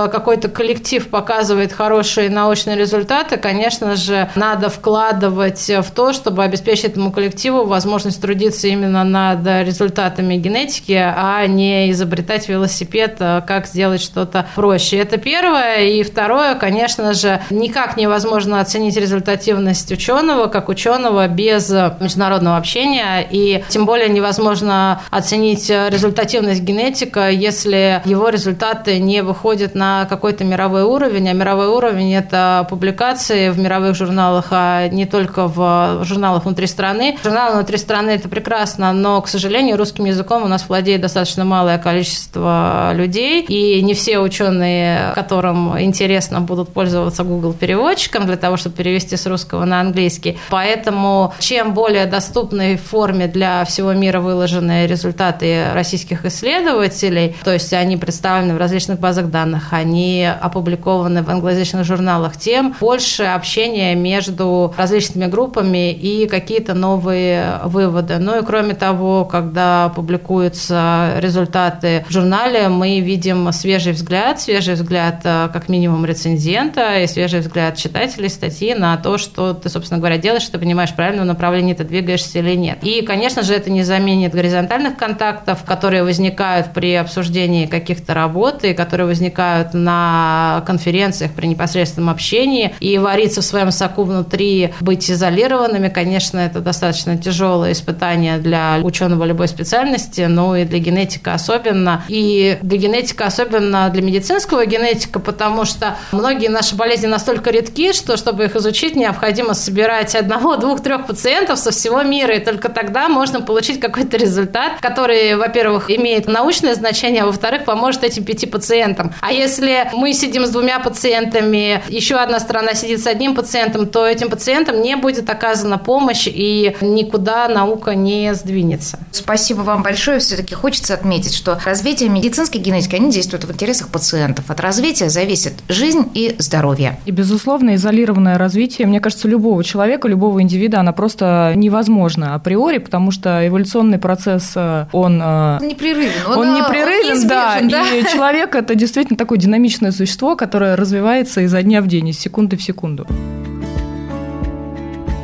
[0.09, 7.12] какой-то коллектив показывает хорошие научные результаты, конечно же, надо вкладывать в то, чтобы обеспечить этому
[7.12, 14.47] коллективу возможность трудиться именно над результатами генетики, а не изобретать велосипед, а как сделать что-то
[14.55, 14.99] проще.
[14.99, 15.85] Это первое.
[15.87, 23.27] И второе, конечно же, никак невозможно оценить результативность ученого, как ученого, без международного общения.
[23.31, 30.44] И тем более невозможно оценить результативность генетика, если его результаты не выходят выходит на какой-то
[30.44, 36.44] мировой уровень, а мировой уровень– это публикации в мировых журналах, а не только в журналах
[36.44, 37.18] внутри страны.
[37.24, 41.78] Журналы внутри страны– это прекрасно, но, к сожалению, русским языком у нас владеет достаточно малое
[41.78, 48.76] количество людей, и не все ученые, которым интересно, будут пользоваться Google переводчиком для того, чтобы
[48.76, 50.38] перевести с русского на английский.
[50.50, 57.96] Поэтому чем более доступной форме для всего мира выложены результаты российских исследователей, то есть они
[57.96, 65.27] представлены в различных базах данных, они опубликованы в англоязычных журналах, тем больше общения между различными
[65.27, 68.18] группами и какие-то новые выводы.
[68.18, 75.21] Ну и кроме того, когда публикуются результаты в журнале, мы видим свежий взгляд, свежий взгляд
[75.25, 80.18] э, как минимум рецензента и свежий взгляд читателей статьи на то, что ты, собственно говоря,
[80.18, 82.79] делаешь, ты понимаешь, правильно в направлении ты двигаешься или нет.
[82.83, 88.75] И, конечно же, это не заменит горизонтальных контактов, которые возникают при обсуждении каких-то работ и
[88.75, 92.75] которые возникают на конференциях при непосредственном общении.
[92.81, 99.25] И вариться в своем соку внутри, быть изолированными, конечно, это достаточно тяжелое испытание для ученого
[99.25, 102.05] любой специальности, но и для генетика особенно.
[102.09, 108.16] И для генетика особенно для медицинского генетика, потому что многие наши болезни настолько редки, что
[108.16, 113.09] чтобы их изучить, необходимо собирать одного, двух, трех пациентов со всего мира, и только тогда
[113.09, 119.02] можно получить какой-то результат, который, во-первых, имеет научное значение, а во-вторых, поможет этим пяти пациентам.
[119.21, 124.07] А если мы сидим с двумя пациентами, еще одна сторона сидит с одним пациентом, то
[124.07, 128.99] этим пациентам не будет оказана помощь, и никуда наука не сдвинется.
[129.11, 130.19] Спасибо вам большое.
[130.19, 134.51] Все-таки хочется отметить, что развитие медицинской генетики, они действуют в интересах пациентов.
[134.51, 136.99] От развития зависит жизнь и здоровье.
[137.07, 143.11] И, безусловно, изолированное развитие, мне кажется, любого человека, любого индивида, она просто невозможна априори, потому
[143.11, 145.21] что эволюционный процесс, э, он...
[145.23, 146.12] Э, непрерывен.
[146.29, 147.88] Он, он непрерывен, он да, да.
[147.95, 152.57] И человек– это действительно такое динамичное существо, которое развивается изо дня в день, из секунды
[152.57, 153.07] в секунду.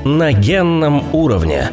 [0.05, 1.71] На генном уровне.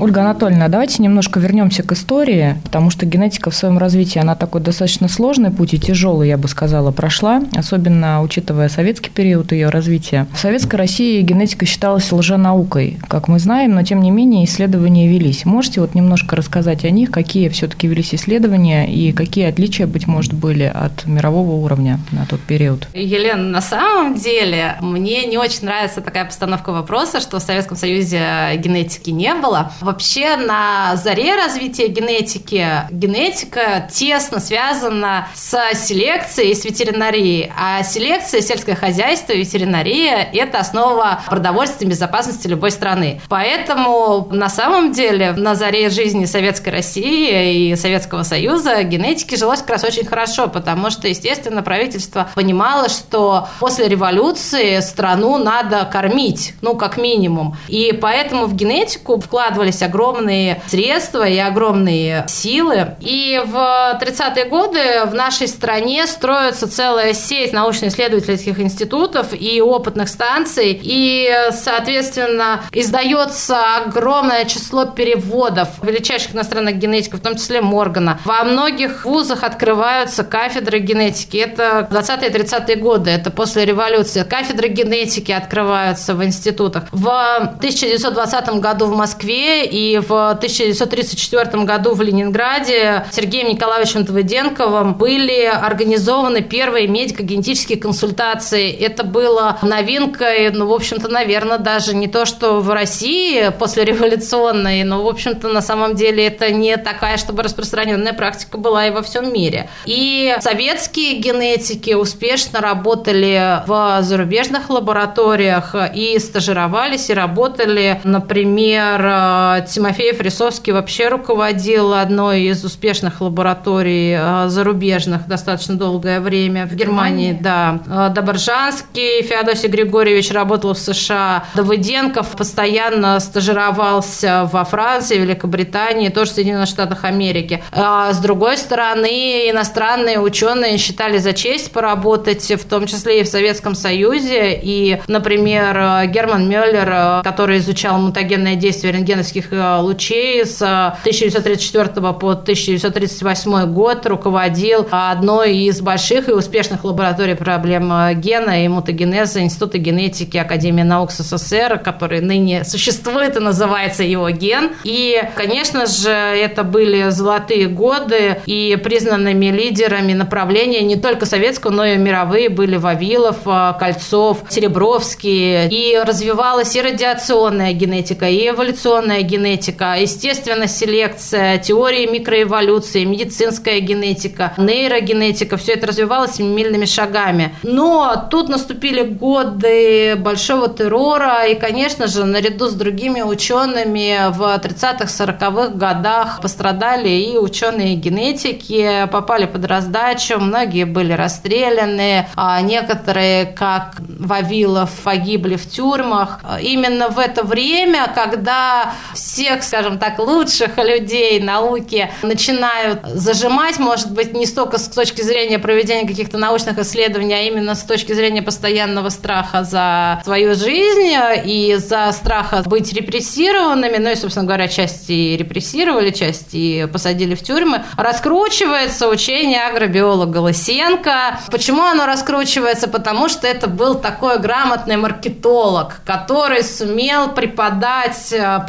[0.00, 4.60] Ольга Анатольевна, давайте немножко вернемся к истории, потому что генетика в своем развитии, она такой
[4.60, 10.26] достаточно сложный путь и тяжелый, я бы сказала, прошла, особенно учитывая советский период ее развития.
[10.34, 15.44] В Советской России генетика считалась лженаукой, как мы знаем, но тем не менее исследования велись.
[15.44, 20.34] Можете вот немножко рассказать о них, какие все-таки велись исследования и какие отличия, быть может,
[20.34, 22.88] были от мирового уровня на тот период?
[22.94, 28.20] Елена, на самом деле мне не очень нравится такая постановка вопроса, что в Советском Союзе
[28.56, 29.70] генетики не было.
[29.94, 37.52] Вообще на заре развития генетики генетика тесно связана с селекцией и с ветеринарией.
[37.56, 43.20] А селекция, сельское хозяйство, ветеринария– это основа продовольственной безопасности любой страны.
[43.28, 49.70] Поэтому на самом деле на заре жизни Советской России и Советского Союза генетике жилось как
[49.70, 56.74] раз очень хорошо, потому что, естественно, правительство понимало, что после революции страну надо кормить, ну,
[56.74, 57.56] как минимум.
[57.68, 62.96] И поэтому в генетику вкладывались огромные средства и огромные силы.
[63.00, 63.56] И в
[64.00, 72.62] 30-е годы в нашей стране строится целая сеть научно-исследовательских институтов и опытных станций, и, соответственно,
[72.72, 78.20] издается огромное число переводов величайших иностранных генетиков, в том числе Моргана.
[78.24, 81.36] Во многих вузах открываются кафедры генетики.
[81.36, 84.22] Это 20-е 30-е годы, это после революции.
[84.22, 86.84] Кафедры генетики открываются в институтах.
[86.92, 95.44] В 1920 году в Москве и в 1934 году в Ленинграде Сергеем Николаевичем Твыденковым были
[95.44, 98.70] организованы первые медико-генетические консультации.
[98.70, 104.84] Это было новинкой, ну, в общем-то, наверное, даже не то, что в России после революционной,
[104.84, 109.02] но, в общем-то, на самом деле это не такая, чтобы распространенная практика была и во
[109.02, 109.68] всем мире.
[109.86, 120.72] И советские генетики успешно работали в зарубежных лабораториях и стажировались, и работали, например, Тимофеев Рисовский
[120.72, 127.36] вообще руководил одной из успешных лабораторий э, зарубежных достаточно долгое время в Германии.
[127.40, 127.80] Да.
[127.86, 131.44] Э, Доборжанский Феодосий Григорьевич работал в США.
[131.54, 137.62] Давыденков постоянно стажировался во Франции, Великобритании, тоже в Соединенных Штатах Америки.
[137.72, 143.28] А с другой стороны, иностранные ученые считали за честь поработать, в том числе и в
[143.28, 144.58] Советском Союзе.
[144.62, 154.06] И, например, Герман Мюллер, который изучал мутагенное действие рентгеновских гамма-лучей с 1934 по 1938 год
[154.06, 161.10] руководил одной из больших и успешных лабораторий проблем гена и мутагенеза Института генетики Академии наук
[161.10, 164.72] СССР, который ныне существует и называется его ген.
[164.84, 171.84] И, конечно же, это были золотые годы, и признанными лидерами направления не только советского, но
[171.84, 173.38] и мировые были Вавилов,
[173.78, 175.68] Кольцов, Серебровский.
[175.68, 185.56] И развивалась и радиационная генетика, и эволюционная генетика, естественно, селекция, теории микроэволюции, медицинская генетика, нейрогенетика.
[185.56, 187.54] Все это развивалось семимильными шагами.
[187.62, 195.04] Но тут наступили годы большого террора, и, конечно же, наряду с другими учеными в 30-х,
[195.04, 203.96] 40-х годах пострадали и ученые генетики, попали под раздачу, многие были расстреляны, а некоторые, как
[204.18, 206.40] Вавилов, погибли в тюрьмах.
[206.60, 208.92] Именно в это время, когда
[209.24, 215.58] всех, скажем так, лучших людей науки начинают зажимать, может быть, не столько с точки зрения
[215.58, 221.76] проведения каких-то научных исследований, а именно с точки зрения постоянного страха за свою жизнь и
[221.78, 229.08] за страха быть репрессированными, ну и, собственно говоря, части репрессировали, части посадили в тюрьмы, раскручивается
[229.08, 231.40] учение агробиолога Лысенко.
[231.50, 232.88] Почему оно раскручивается?
[232.88, 238.60] Потому что это был такой грамотный маркетолог, который сумел преподать э,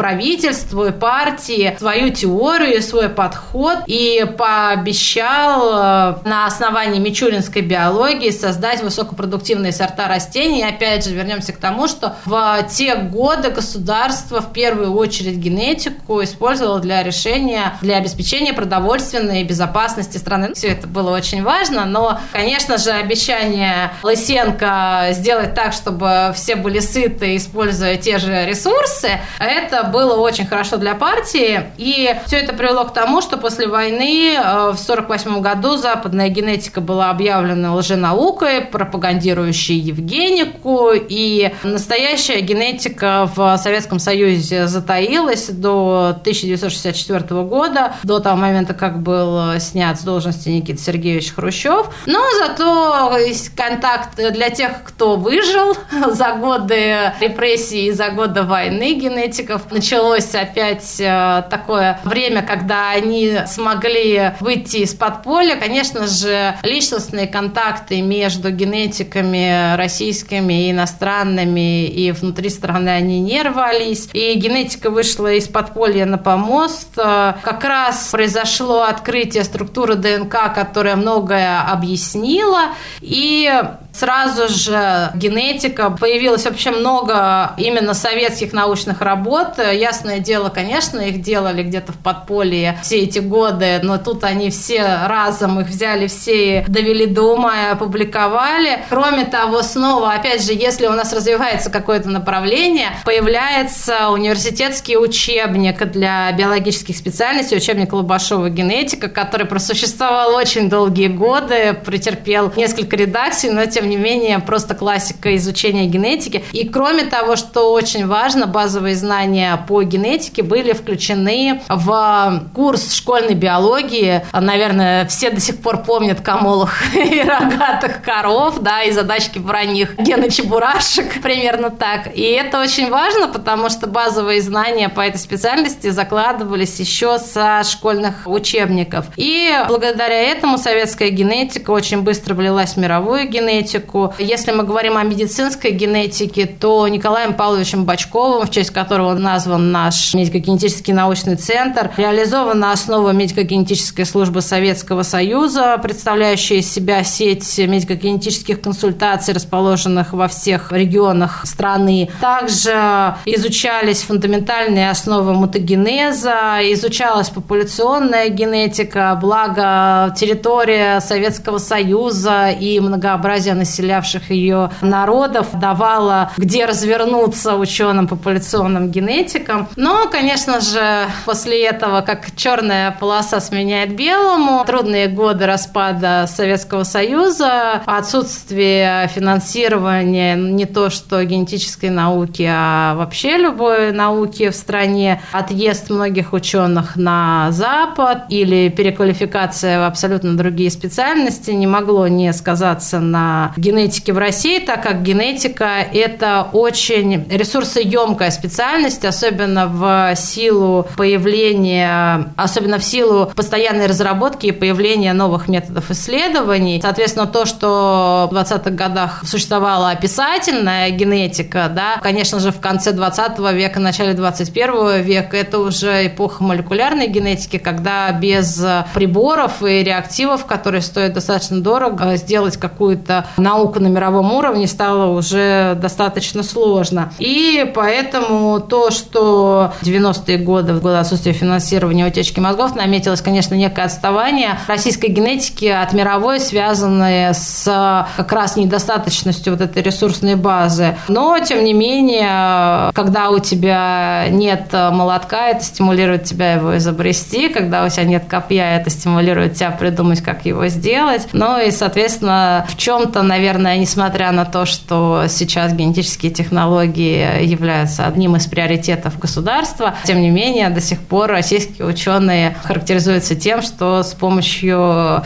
[0.46, 8.84] правительству и партии свою теорию, свой подход и пообещал э, на основании мичуринской биологии создать
[8.84, 10.60] высокопродуктивные сорта растений.
[10.60, 16.24] И опять же, вернемся к тому, что в те годы государство в первую очередь генетику
[16.24, 20.54] использовало для решения, для обеспечения продовольственной безопасности страны.
[20.54, 26.80] Все это было очень важно, но, конечно же, обещание Лысенко сделать так, чтобы все были
[26.80, 31.72] сыты, используя те же ресурсы, это было очень хорошо для партии.
[31.78, 34.42] И все это привело к тому, что после войны э,
[34.74, 44.00] в 1948 году западная генетика была объявлена лженаукой, пропагандирующей Евгенику, и настоящая генетика в Советском
[44.00, 51.34] Союзе затаилась до 1964 года, до того момента, как был снят с должности Никита Сергеевич
[51.34, 51.88] Хрущев.
[52.06, 53.18] Но зато
[53.56, 55.76] контакт для тех, кто выжил
[56.12, 63.40] за годы репрессий и за годы войны генетиков, началось опять э, такое время, когда они
[63.48, 65.58] смогли выйти из подполья.
[65.58, 74.10] Конечно же, личностные контакты между генетиками российскими и иностранными и внутри страны они не рвались.
[74.14, 76.96] И генетика вышла из подполья на помост.
[76.96, 82.70] Как раз произошло открытие структуры ДНК, которая многое объяснила.
[83.02, 83.52] И
[83.98, 89.58] Сразу же генетика, появилось вообще много именно советских научных работ.
[89.58, 95.00] Ясное дело, конечно, их делали где-то в подполье все эти годы, но тут они все
[95.06, 98.84] разом их взяли, все довели до ума и опубликовали.
[98.90, 106.30] Кроме того, снова, опять же, если у нас развивается какое-то направление, появляется университетский учебник для
[106.34, 113.85] биологических специальностей, учебник Лобашова «Генетика», который просуществовал очень долгие годы, претерпел несколько редакций, но тем
[113.86, 116.44] тем не менее, просто классика изучения генетики.
[116.54, 123.36] И кроме того, что очень важно, базовые знания по генетике были включены в курс школьной
[123.36, 124.26] биологии.
[124.34, 129.96] Наверное, все до сих пор помнят камолах и рогатых коров, да, и задачки про них
[130.00, 132.10] гена чебурашек, примерно так.
[132.16, 138.24] И это очень важно, потому что базовые знания по этой специальности закладывались еще со школьных
[138.26, 139.06] учебников.
[139.16, 144.14] И благодаря этому советская генетика очень быстро влилась в мировую генетику, генетику.
[144.18, 150.14] Если мы говорим о медицинской генетике, то Николаем Павловичем Бачковым, в честь которого назван наш
[150.14, 159.34] медико-генетический научный центр, реализована основа медико-генетической службы Советского Союза, представляющая из себя сеть медико-генетических консультаций,
[159.34, 162.10] расположенных во всех регионах страны.
[162.22, 174.30] Также изучались фундаментальные основы мутагенеза, изучалась популяционная генетика, благо территория Советского Союза и многообразие населявших
[174.32, 179.68] ее народов, давала, где развернуться ученым популяционным генетикам.
[179.76, 187.82] Но, конечно же, после этого, как черная полоса сменяет белому, трудные годы распада Советского Союза,
[187.86, 196.34] отсутствие финансирования не то что генетической науки, а вообще любой науки в стране, отъезд многих
[196.34, 204.12] ученых на Запад или переквалификация в абсолютно другие специальности не могло не сказаться на генетики
[204.12, 212.84] в России, так как генетика– это очень ресурсоемкая специальность, особенно в силу появления, особенно в
[212.84, 216.80] силу постоянной разработки и появления новых методов исследований.
[216.82, 223.40] Соответственно, то, что в 20-х годах существовала описательная генетика, да, конечно же, в конце 20
[223.54, 230.82] века, начале 21 века, это уже эпоха молекулярной генетики, когда без приборов и реактивов, которые
[230.82, 237.14] стоят достаточно дорого, сделать какую-то науку на мировом уровне стало уже достаточно сложно.
[237.20, 243.86] И поэтому то, что 90-е годы, в годы отсутствия финансирования утечки мозгов, наметилось, конечно, некое
[243.86, 250.98] отставание российской генетики от мировой, связанное с как раз недостаточностью вот этой ресурсной базы.
[251.08, 257.86] Но, тем не менее, когда у тебя нет молотка, это стимулирует тебя его изобрести, когда
[257.86, 261.28] у тебя нет копья, это стимулирует тебя придумать, как его сделать.
[261.32, 268.36] Ну и, соответственно, в чем-то, наверное, несмотря на то, что сейчас генетические технологии являются одним
[268.36, 274.14] из приоритетов государства, тем не менее, до сих пор российские ученые характеризуются тем, что с
[274.14, 275.24] помощью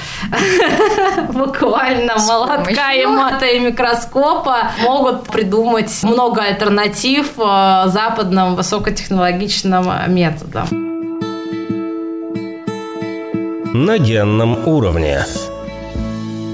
[1.34, 10.68] буквально молотка и мата и микроскопа могут придумать много альтернатив э, западным высокотехнологичным методам.
[13.74, 15.24] На генном уровне.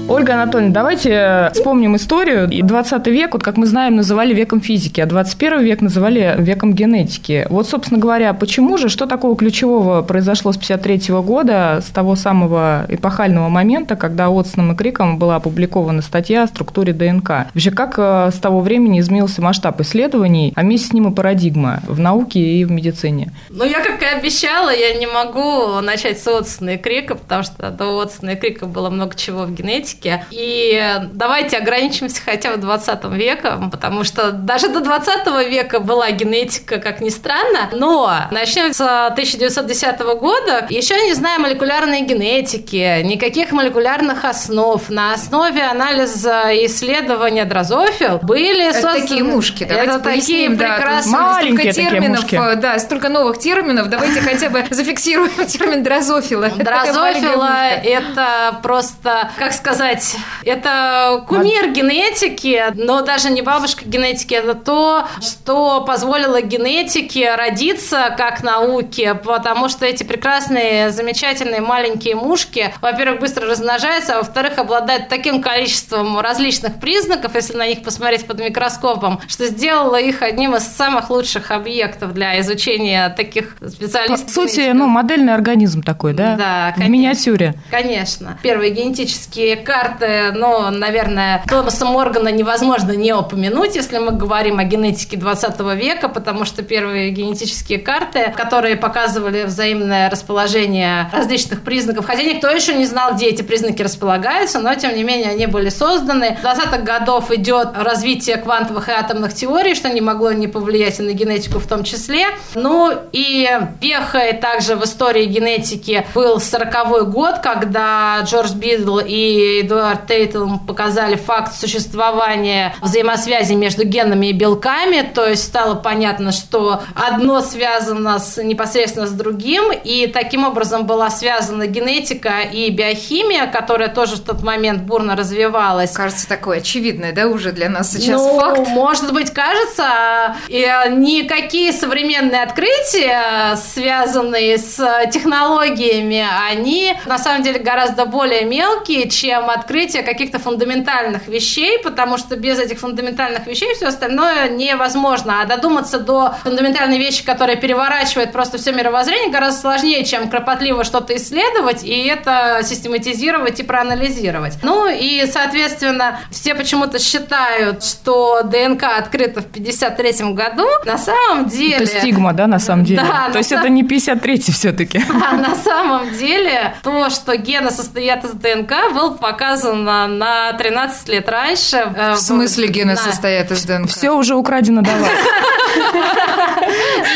[0.08, 2.48] Ольга Анатольевна, давайте вспомним историю.
[2.48, 7.44] 20 век, вот как мы знаем, называли веком физики, а 21 век называли веком генетики.
[7.50, 12.86] Вот, собственно говоря, почему же, что такого ключевого произошло с 53 года, с того самого
[12.88, 17.48] эпохального момента, когда Отсоном и Криком была опубликована статья о структуре ДНК?
[17.52, 21.80] Вообще, как э, с того времени изменился масштаб исследований, а вместе с ним и парадигма
[21.88, 23.32] в науке и в медицине?
[23.50, 27.70] Ну, я, как и обещала, я не могу начать с Отсона и Крика, потому что
[27.70, 30.24] до Отсона и Крика было много чего в генетике, генетики.
[30.30, 36.78] И давайте ограничимся хотя бы 20 веком, потому что даже до 20 века была генетика,
[36.78, 37.70] как ни странно.
[37.72, 40.66] Но начнем с 1910 года.
[40.70, 44.88] Еще не знаем молекулярной генетики, никаких молекулярных основ.
[44.88, 49.00] На основе анализа и исследования дрозофил были Это созданы...
[49.02, 49.64] такие мушки.
[49.64, 51.12] Давайте Это такие прекрасные...
[51.12, 52.60] Да, маленькие столько терминов, такие мушки.
[52.60, 53.88] Да, столько новых терминов.
[53.88, 56.48] Давайте хотя бы зафиксируем термин дрозофила.
[56.48, 64.54] Дрозофила– это просто, как сказать, сказать, это кумир генетики, но даже не бабушка генетики, это
[64.54, 73.20] то, что позволило генетике родиться как науке, потому что эти прекрасные, замечательные маленькие мушки, во-первых,
[73.20, 79.20] быстро размножаются, а во-вторых, обладают таким количеством различных признаков, если на них посмотреть под микроскопом,
[79.28, 84.26] что сделало их одним из самых лучших объектов для изучения таких специалистов.
[84.26, 86.36] По сути, ну, модельный организм такой, да?
[86.36, 86.84] Да, конечно.
[86.84, 87.54] В миниатюре.
[87.70, 88.38] Конечно.
[88.42, 95.16] Первые генетические карты, но, наверное, Томаса Моргана невозможно не упомянуть, если мы говорим о генетике
[95.16, 102.48] 20 века, потому что первые генетические карты, которые показывали взаимное расположение различных признаков, хотя никто
[102.48, 106.38] еще не знал, где эти признаки располагаются, но, тем не менее, они были созданы.
[106.40, 111.02] В 20-х годов идет развитие квантовых и атомных теорий, что не могло не повлиять и
[111.02, 112.28] на генетику в том числе.
[112.54, 113.48] Ну и
[113.80, 121.16] вехой также в истории генетики был 40-й год, когда Джордж Бидл и Эдуард Тейтл показали
[121.16, 128.42] факт существования взаимосвязи между генами и белками, то есть стало понятно, что одно связано с,
[128.42, 134.42] непосредственно с другим, и таким образом была связана генетика и биохимия, которая тоже в тот
[134.42, 135.90] момент бурно развивалась.
[135.90, 138.68] Кажется, такое очевидное, да, уже для нас сейчас ну, факт?
[138.68, 144.76] может быть, кажется, и никакие современные открытия, связанные с
[145.12, 152.36] технологиями, они на самом деле гораздо более мелкие, чем открытие каких-то фундаментальных вещей, потому что
[152.36, 155.42] без этих фундаментальных вещей все остальное невозможно.
[155.42, 161.16] А додуматься до фундаментальной вещи, которая переворачивает просто все мировоззрение, гораздо сложнее, чем кропотливо что-то
[161.16, 164.58] исследовать и это систематизировать и проанализировать.
[164.62, 170.66] Ну и, соответственно, все почему-то считают, что ДНК открыта в 53 году.
[170.84, 171.76] На самом деле...
[171.76, 173.02] Это стигма, да, на самом деле?
[173.02, 173.30] Да.
[173.30, 173.60] То есть сам...
[173.60, 175.02] это не 53 все-таки?
[175.30, 179.14] А на самом деле то, что гены состоят из ДНК, был
[179.46, 181.76] показан на 13 лет раньше.
[181.76, 182.96] Э, в смысле гены на...
[182.96, 183.88] состоят из ДНК?
[183.88, 185.10] Все уже украдено до вас.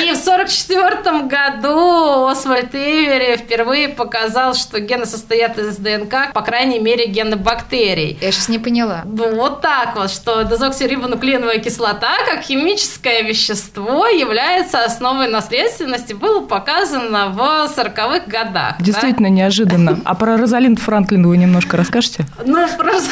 [0.03, 6.78] И в 44 году Освальд Эвери впервые показал, что гены состоят из ДНК, по крайней
[6.78, 8.18] мере, гены бактерий.
[8.20, 9.03] Я сейчас не поняла.
[9.05, 17.28] Ну, вот так вот, что дезоксирибонуклеиновая кислота, как химическое вещество, является основой наследственности, было показано
[17.28, 18.76] в 40-х годах.
[18.81, 19.35] Действительно да?
[19.35, 20.01] неожиданно.
[20.05, 22.10] А про Розалинд Франклин вы немножко расскажете?
[22.11, 22.27] Возьмешься?
[22.45, 23.11] Ну, просто...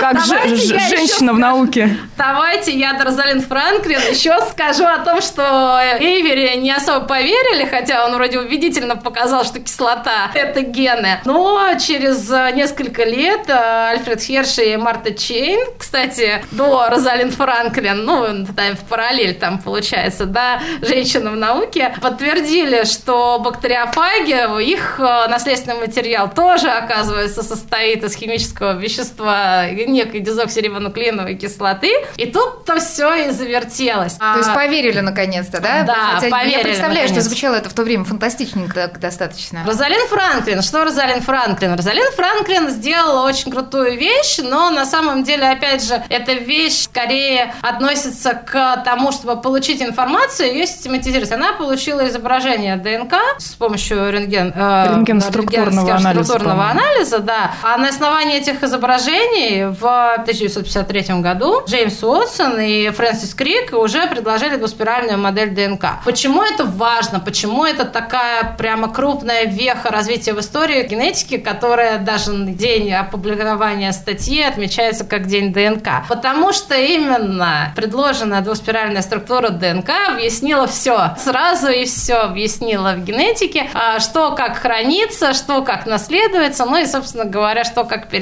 [0.00, 1.96] Как же, женщина в науке.
[2.16, 8.14] Давайте я Розалин Франклин еще скажу о том, что Эйвери не особо поверили, хотя он
[8.14, 11.20] вроде убедительно показал, что кислота– это гены.
[11.24, 18.44] Но через несколько лет э, Альфред Херш и Марта Чейн, кстати, до Розалин Франклин, ну,
[18.44, 26.30] в параллель там получается, да, женщина в науке, подтвердили, что бактериофаги, их э, наследственный материал
[26.30, 31.90] тоже, оказывается, состоит из химического вещества некой дезоксирибонуклеиновой кислоты.
[32.16, 34.14] И тут-то все и завертелось.
[34.14, 35.82] То есть а, поверили наконец-то, да?
[35.82, 36.56] Да, Хотя поверили.
[36.56, 37.10] Я представляю, наконец.
[37.12, 39.62] что звучало это в то время фантастичненько достаточно.
[39.66, 40.62] Розалин Франклин.
[40.62, 41.74] Что Розалин Франклин?
[41.74, 47.54] Розалин Франклин сделала очень крутую вещь, но на самом деле, опять же, эта вещь скорее
[47.62, 51.32] относится к тому, чтобы получить информацию и ее систематизировать.
[51.32, 57.52] Она получила изображение ДНК с помощью рентген, э, рентген-структурного анализа, структурного анализа, да.
[57.62, 64.56] А на основании этих изображений в 1953 году Джеймс Уотсон и Фрэнсис Крик уже предложили
[64.56, 66.00] двуспиральную модель ДНК.
[66.04, 67.20] Почему это важно?
[67.20, 74.42] Почему это такая прямо крупная веха развития в истории генетики, которая даже день опубликования статьи
[74.42, 76.06] отмечается как день ДНК?
[76.08, 81.14] Потому что именно предложенная двуспиральная структура ДНК объяснила все.
[81.18, 86.86] Сразу и все объяснила в генетике, а что как хранится, что как наследуется, ну и,
[86.86, 88.19] собственно говоря, что как передается.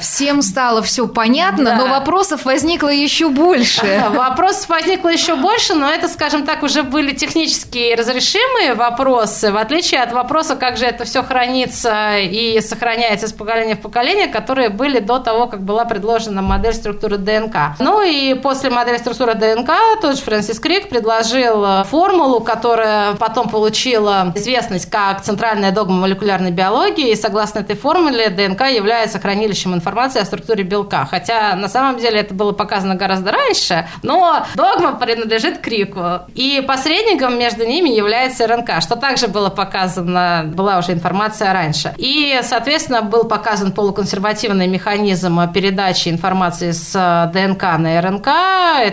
[0.00, 1.76] Всем стало все понятно, да.
[1.76, 4.04] но вопросов возникло еще больше.
[4.10, 10.02] Вопросов возникло еще больше, но это, скажем так, уже были технические разрешимые вопросы, в отличие
[10.02, 14.98] от вопроса, как же это все хранится и сохраняется из поколения в поколение, которые были
[14.98, 17.76] до того, как была предложена модель структуры ДНК.
[17.78, 19.70] Ну и после модели структуры ДНК
[20.00, 27.10] тот же Фрэнсис Крик предложил формулу, которая потом получила известность как центральная догма молекулярной биологии,
[27.10, 31.06] и согласно этой формуле ДНК является хранилищем информации о структуре белка.
[31.10, 36.20] Хотя на самом деле это было показано гораздо раньше, но догма принадлежит Крику.
[36.34, 41.94] И посредником между ними является РНК, что также было показано, была уже информация раньше.
[41.96, 48.28] И, соответственно, был показан полуконсервативный механизм передачи информации с ДНК на РНК.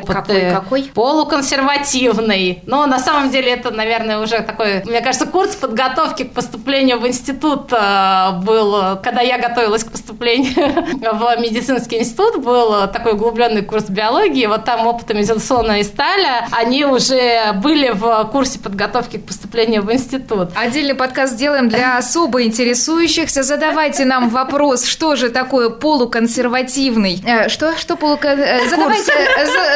[0.06, 0.52] Какой?
[0.52, 0.84] какой?
[0.94, 2.62] Полуконсервативный.
[2.66, 7.08] Но на самом деле это, наверное, уже такой, мне кажется, курс подготовки к поступлению в
[7.08, 13.86] институт э, был, когда я готовилась к поступлению в медицинский институт, был такой углубленный курс
[13.86, 14.46] биологии.
[14.46, 19.92] Вот там опытами Зилсона и Сталя, они уже были в курсе подготовки к поступлению в
[19.92, 20.50] институт.
[20.56, 23.44] Отдельный подкаст сделаем для особо интересующихся.
[23.44, 27.22] Задавайте нам вопрос, что же такое полуконсервативный?
[27.26, 27.78] Э, что?
[27.78, 28.40] Что полукон...
[28.40, 29.14] Э, задавайте,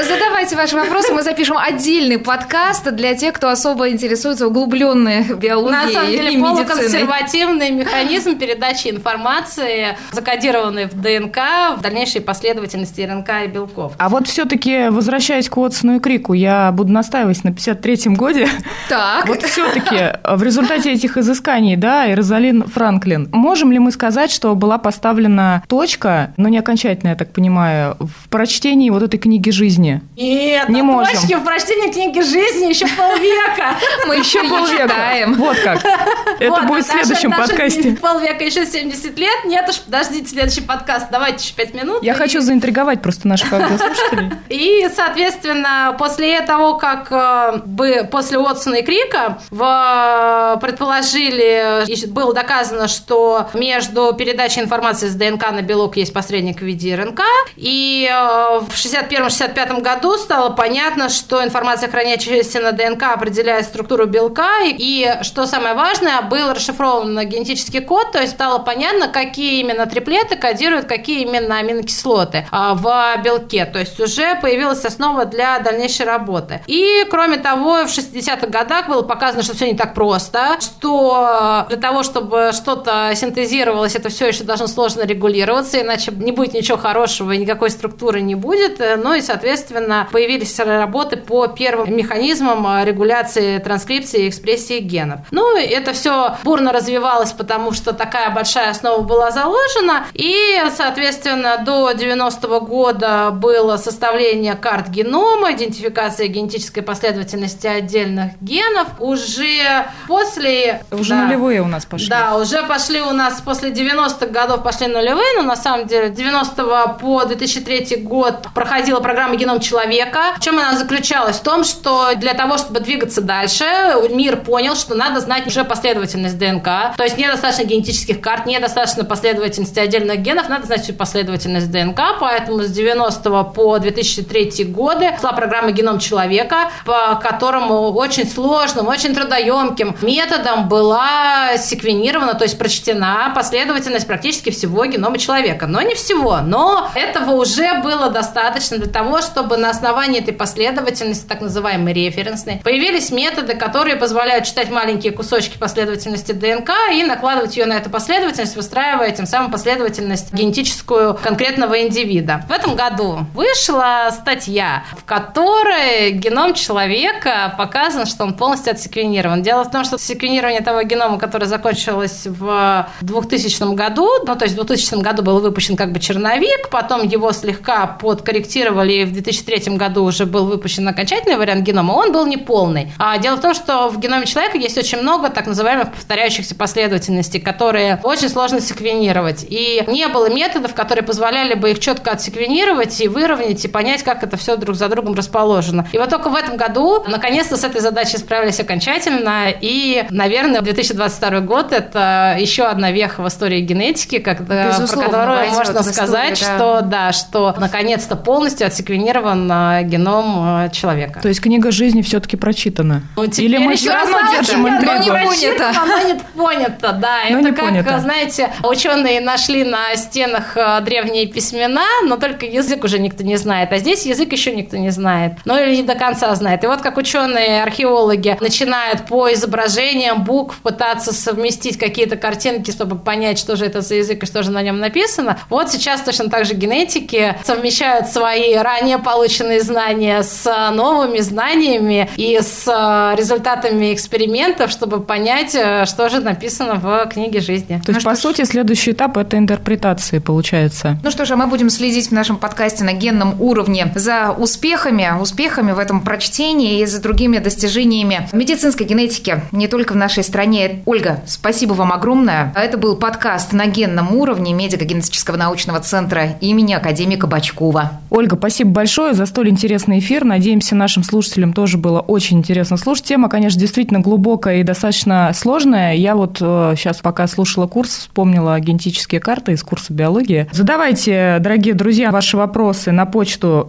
[0.08, 5.92] задавайте ваши вопросы, мы запишем отдельный подкаст для тех, кто особо интересуется углубленной биологией На
[5.92, 6.66] самом деле, и медициной.
[6.66, 9.98] полуконсервативный механизм передачи информации,
[10.34, 13.94] закодированный в ДНК, в дальнейшей последовательности РНК и белков.
[13.98, 18.48] А вот все-таки, возвращаясь к Уотсону и Крику, я буду настаивать на 53-м годе.
[18.90, 19.28] Так.
[19.28, 24.56] Вот все-таки в результате этих изысканий, да, и Розалин Франклин, можем ли мы сказать, что
[24.56, 30.02] была поставлена точка, но не окончательная, я так понимаю, в прочтении вот этой книги жизни?
[30.18, 31.14] Нет, не можем.
[31.14, 33.78] точки в прочтении книги жизни еще полвека.
[34.08, 34.96] Мы еще полвека.
[35.38, 35.82] Вот как.
[36.40, 37.96] Это будет в следующем подкасте.
[38.02, 39.46] Полвека, еще 70 лет.
[39.46, 39.76] Нет уж,
[40.24, 41.08] подождите следующий подкаст.
[41.12, 42.04] Давайте еще 5 минут.
[42.04, 44.32] Я хочу заинтриговать просто наших слушателей.
[44.50, 52.88] И, соответственно, после того, как э, бы после Уотсона и Крика в, предположили, было доказано,
[52.88, 57.22] что между передачей информации с ДНК на белок есть посредник в виде РНК.
[57.56, 64.50] И э, в 61-65 году стало понятно, что информация, хранящаяся на ДНК, определяет структуру белка.
[64.66, 70.36] И, что самое важное, был расшифрован генетический код, то есть стало понятно, какие именно триплеты
[70.36, 73.66] кодируют какие именно аминокислоты а, в белке.
[73.66, 76.62] То есть уже появилась основа для дальнейшей работы.
[76.68, 81.78] И, кроме того, в 60-х годах было показано, что все не так просто, что для
[81.78, 87.32] того, чтобы что-то синтезировалось, это все еще должно сложно регулироваться, иначе не будет ничего хорошего
[87.32, 88.82] никакой структуры не будет.
[89.04, 95.22] Ну и, соответственно, появились работы по первым механизмам регуляции транскрипции и экспрессии генов.
[95.32, 101.92] Ну, это все бурно развивалось, потому что такая большая основа была заложена, и, соответственно, до
[101.92, 108.88] 90-го года было составление карт генома, идентификация генетической последовательности отдельных генов.
[109.00, 110.84] Уже после...
[110.92, 112.10] Уже да, нулевые у нас пошли.
[112.10, 116.98] Да, уже пошли у нас после 90-х годов пошли нулевые, но на самом деле 90
[117.00, 120.34] по 2003 год проходила программа «Геном человека».
[120.38, 121.38] В чем она заключалась?
[121.38, 123.66] В том, что для того, чтобы двигаться дальше,
[124.10, 126.96] мир понял, что надо знать уже последовательность ДНК.
[126.98, 132.62] То есть недостаточно генетических карт, недостаточно последовательности отдельных генов, надо знать всю последовательность ДНК, поэтому
[132.62, 139.96] с 90 по 2003 годы шла программа «Геном человека», по которому очень сложным, очень трудоемким
[140.02, 145.68] методом была секвенирована, то есть прочтена последовательность практически всего генома человека.
[145.68, 151.26] Но не всего, но этого уже было достаточно для того, чтобы на основании этой последовательности,
[151.28, 157.66] так называемой референсной, появились методы, которые позволяют читать маленькие кусочки последовательности ДНК и накладывать ее
[157.66, 162.46] на эту последовательность, выстраивая тем самым последовательность генетическую конкретного индивида.
[162.48, 169.42] В этом году вышла статья, в которой геном человека показан, что он полностью отсеквенирован.
[169.42, 174.56] Дело в том, что секвенирование того генома, которое закончилось в 2000 году, ну, то есть
[174.56, 179.76] в 2000 году был выпущен как бы черновик, потом его слегка подкорректировали, и в 2003
[179.78, 182.92] году уже был выпущен окончательный вариант генома, он был неполный.
[182.98, 187.40] А дело в том, что в геноме человека есть очень много так называемых повторяющихся последовательностей,
[187.40, 189.46] которые очень сложно секвенировать.
[189.50, 194.24] И не было методов, которые позволяли бы их четко отсеквенировать и выровнять, и понять, как
[194.24, 195.88] это все друг за другом расположено.
[195.92, 199.48] И вот только в этом году, наконец-то, с этой задачей справились окончательно.
[199.62, 205.54] И, наверное, 2022 год– это еще одна веха в истории генетики, когда, Безусловно, про которую
[205.54, 206.58] можно сказать, историю, да.
[206.58, 211.22] что, да, что наконец-то полностью отсеквенирован а, геном а, человека.
[211.22, 213.04] То есть книга жизни все-таки прочитана?
[213.16, 214.94] Ну, Или мы все равно держим интригу?
[214.94, 215.70] Но не понято.
[215.82, 217.18] Оно не понято, да.
[217.30, 218.00] Но это как, понято.
[218.00, 223.72] знаете, ученые нашли на стенах а, древние письмена, но только язык уже никто не знает.
[223.72, 225.34] А здесь язык еще никто не знает.
[225.46, 226.64] Ну или не до конца знает.
[226.64, 233.38] И вот как ученые, археологи начинают по изображениям букв пытаться совместить какие-то картинки, чтобы понять,
[233.38, 235.38] что же это за язык и что же на нем написано.
[235.50, 242.40] Вот сейчас точно так же генетики совмещают свои ранее полученные знания с новыми знаниями и
[242.40, 247.82] с э, результатами экспериментов, чтобы понять, э, что же написано в книге жизни.
[247.86, 248.48] То есть, ну, по сути, ж...
[248.48, 250.98] следующий этап– это интерпретации, получается.
[251.04, 255.72] Ну что же, мы будем следить в нашем подкасте на генном уровне за успехами, успехами
[255.72, 260.82] в этом прочтении и за другими достижениями медицинской генетики не только в нашей стране.
[260.86, 262.52] Ольга, спасибо вам огромное.
[262.56, 268.00] Это был подкаст на генном уровне медико-генетического научного центра имени академика Бачкова.
[268.10, 270.24] Ольга, спасибо большое за столь интересный эфир.
[270.24, 273.06] Надеемся, нашим слушателям тоже было очень интересно слушать.
[273.06, 275.96] Тема, конечно, действительно глубокая и достаточно сложная.
[275.96, 280.48] Я вот сейчас, э, пока слушала курс, вспомнила генетические карты из курса биологии.
[280.52, 283.68] Задавайте, дорогие друзья, ваши вопросы на почту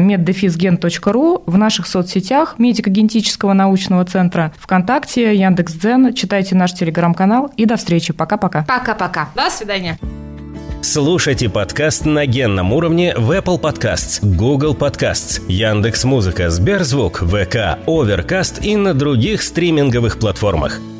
[0.00, 6.14] меддефизген.ру в наших соцсетях медико-генетического научного центра ВКонтакте, Яндекс.Дзен.
[6.14, 8.12] Читайте наш телеграм-канал и до встречи.
[8.12, 8.64] Пока-пока.
[8.66, 9.28] Пока-пока.
[9.34, 9.98] До свидания.
[10.82, 18.76] Слушайте подкаст на генном уровне в Apple Podcasts, Google Podcasts, Яндекс.Музыка, Сберзвук, ВК, Overcast и
[18.76, 20.80] на других стриминговых платформах–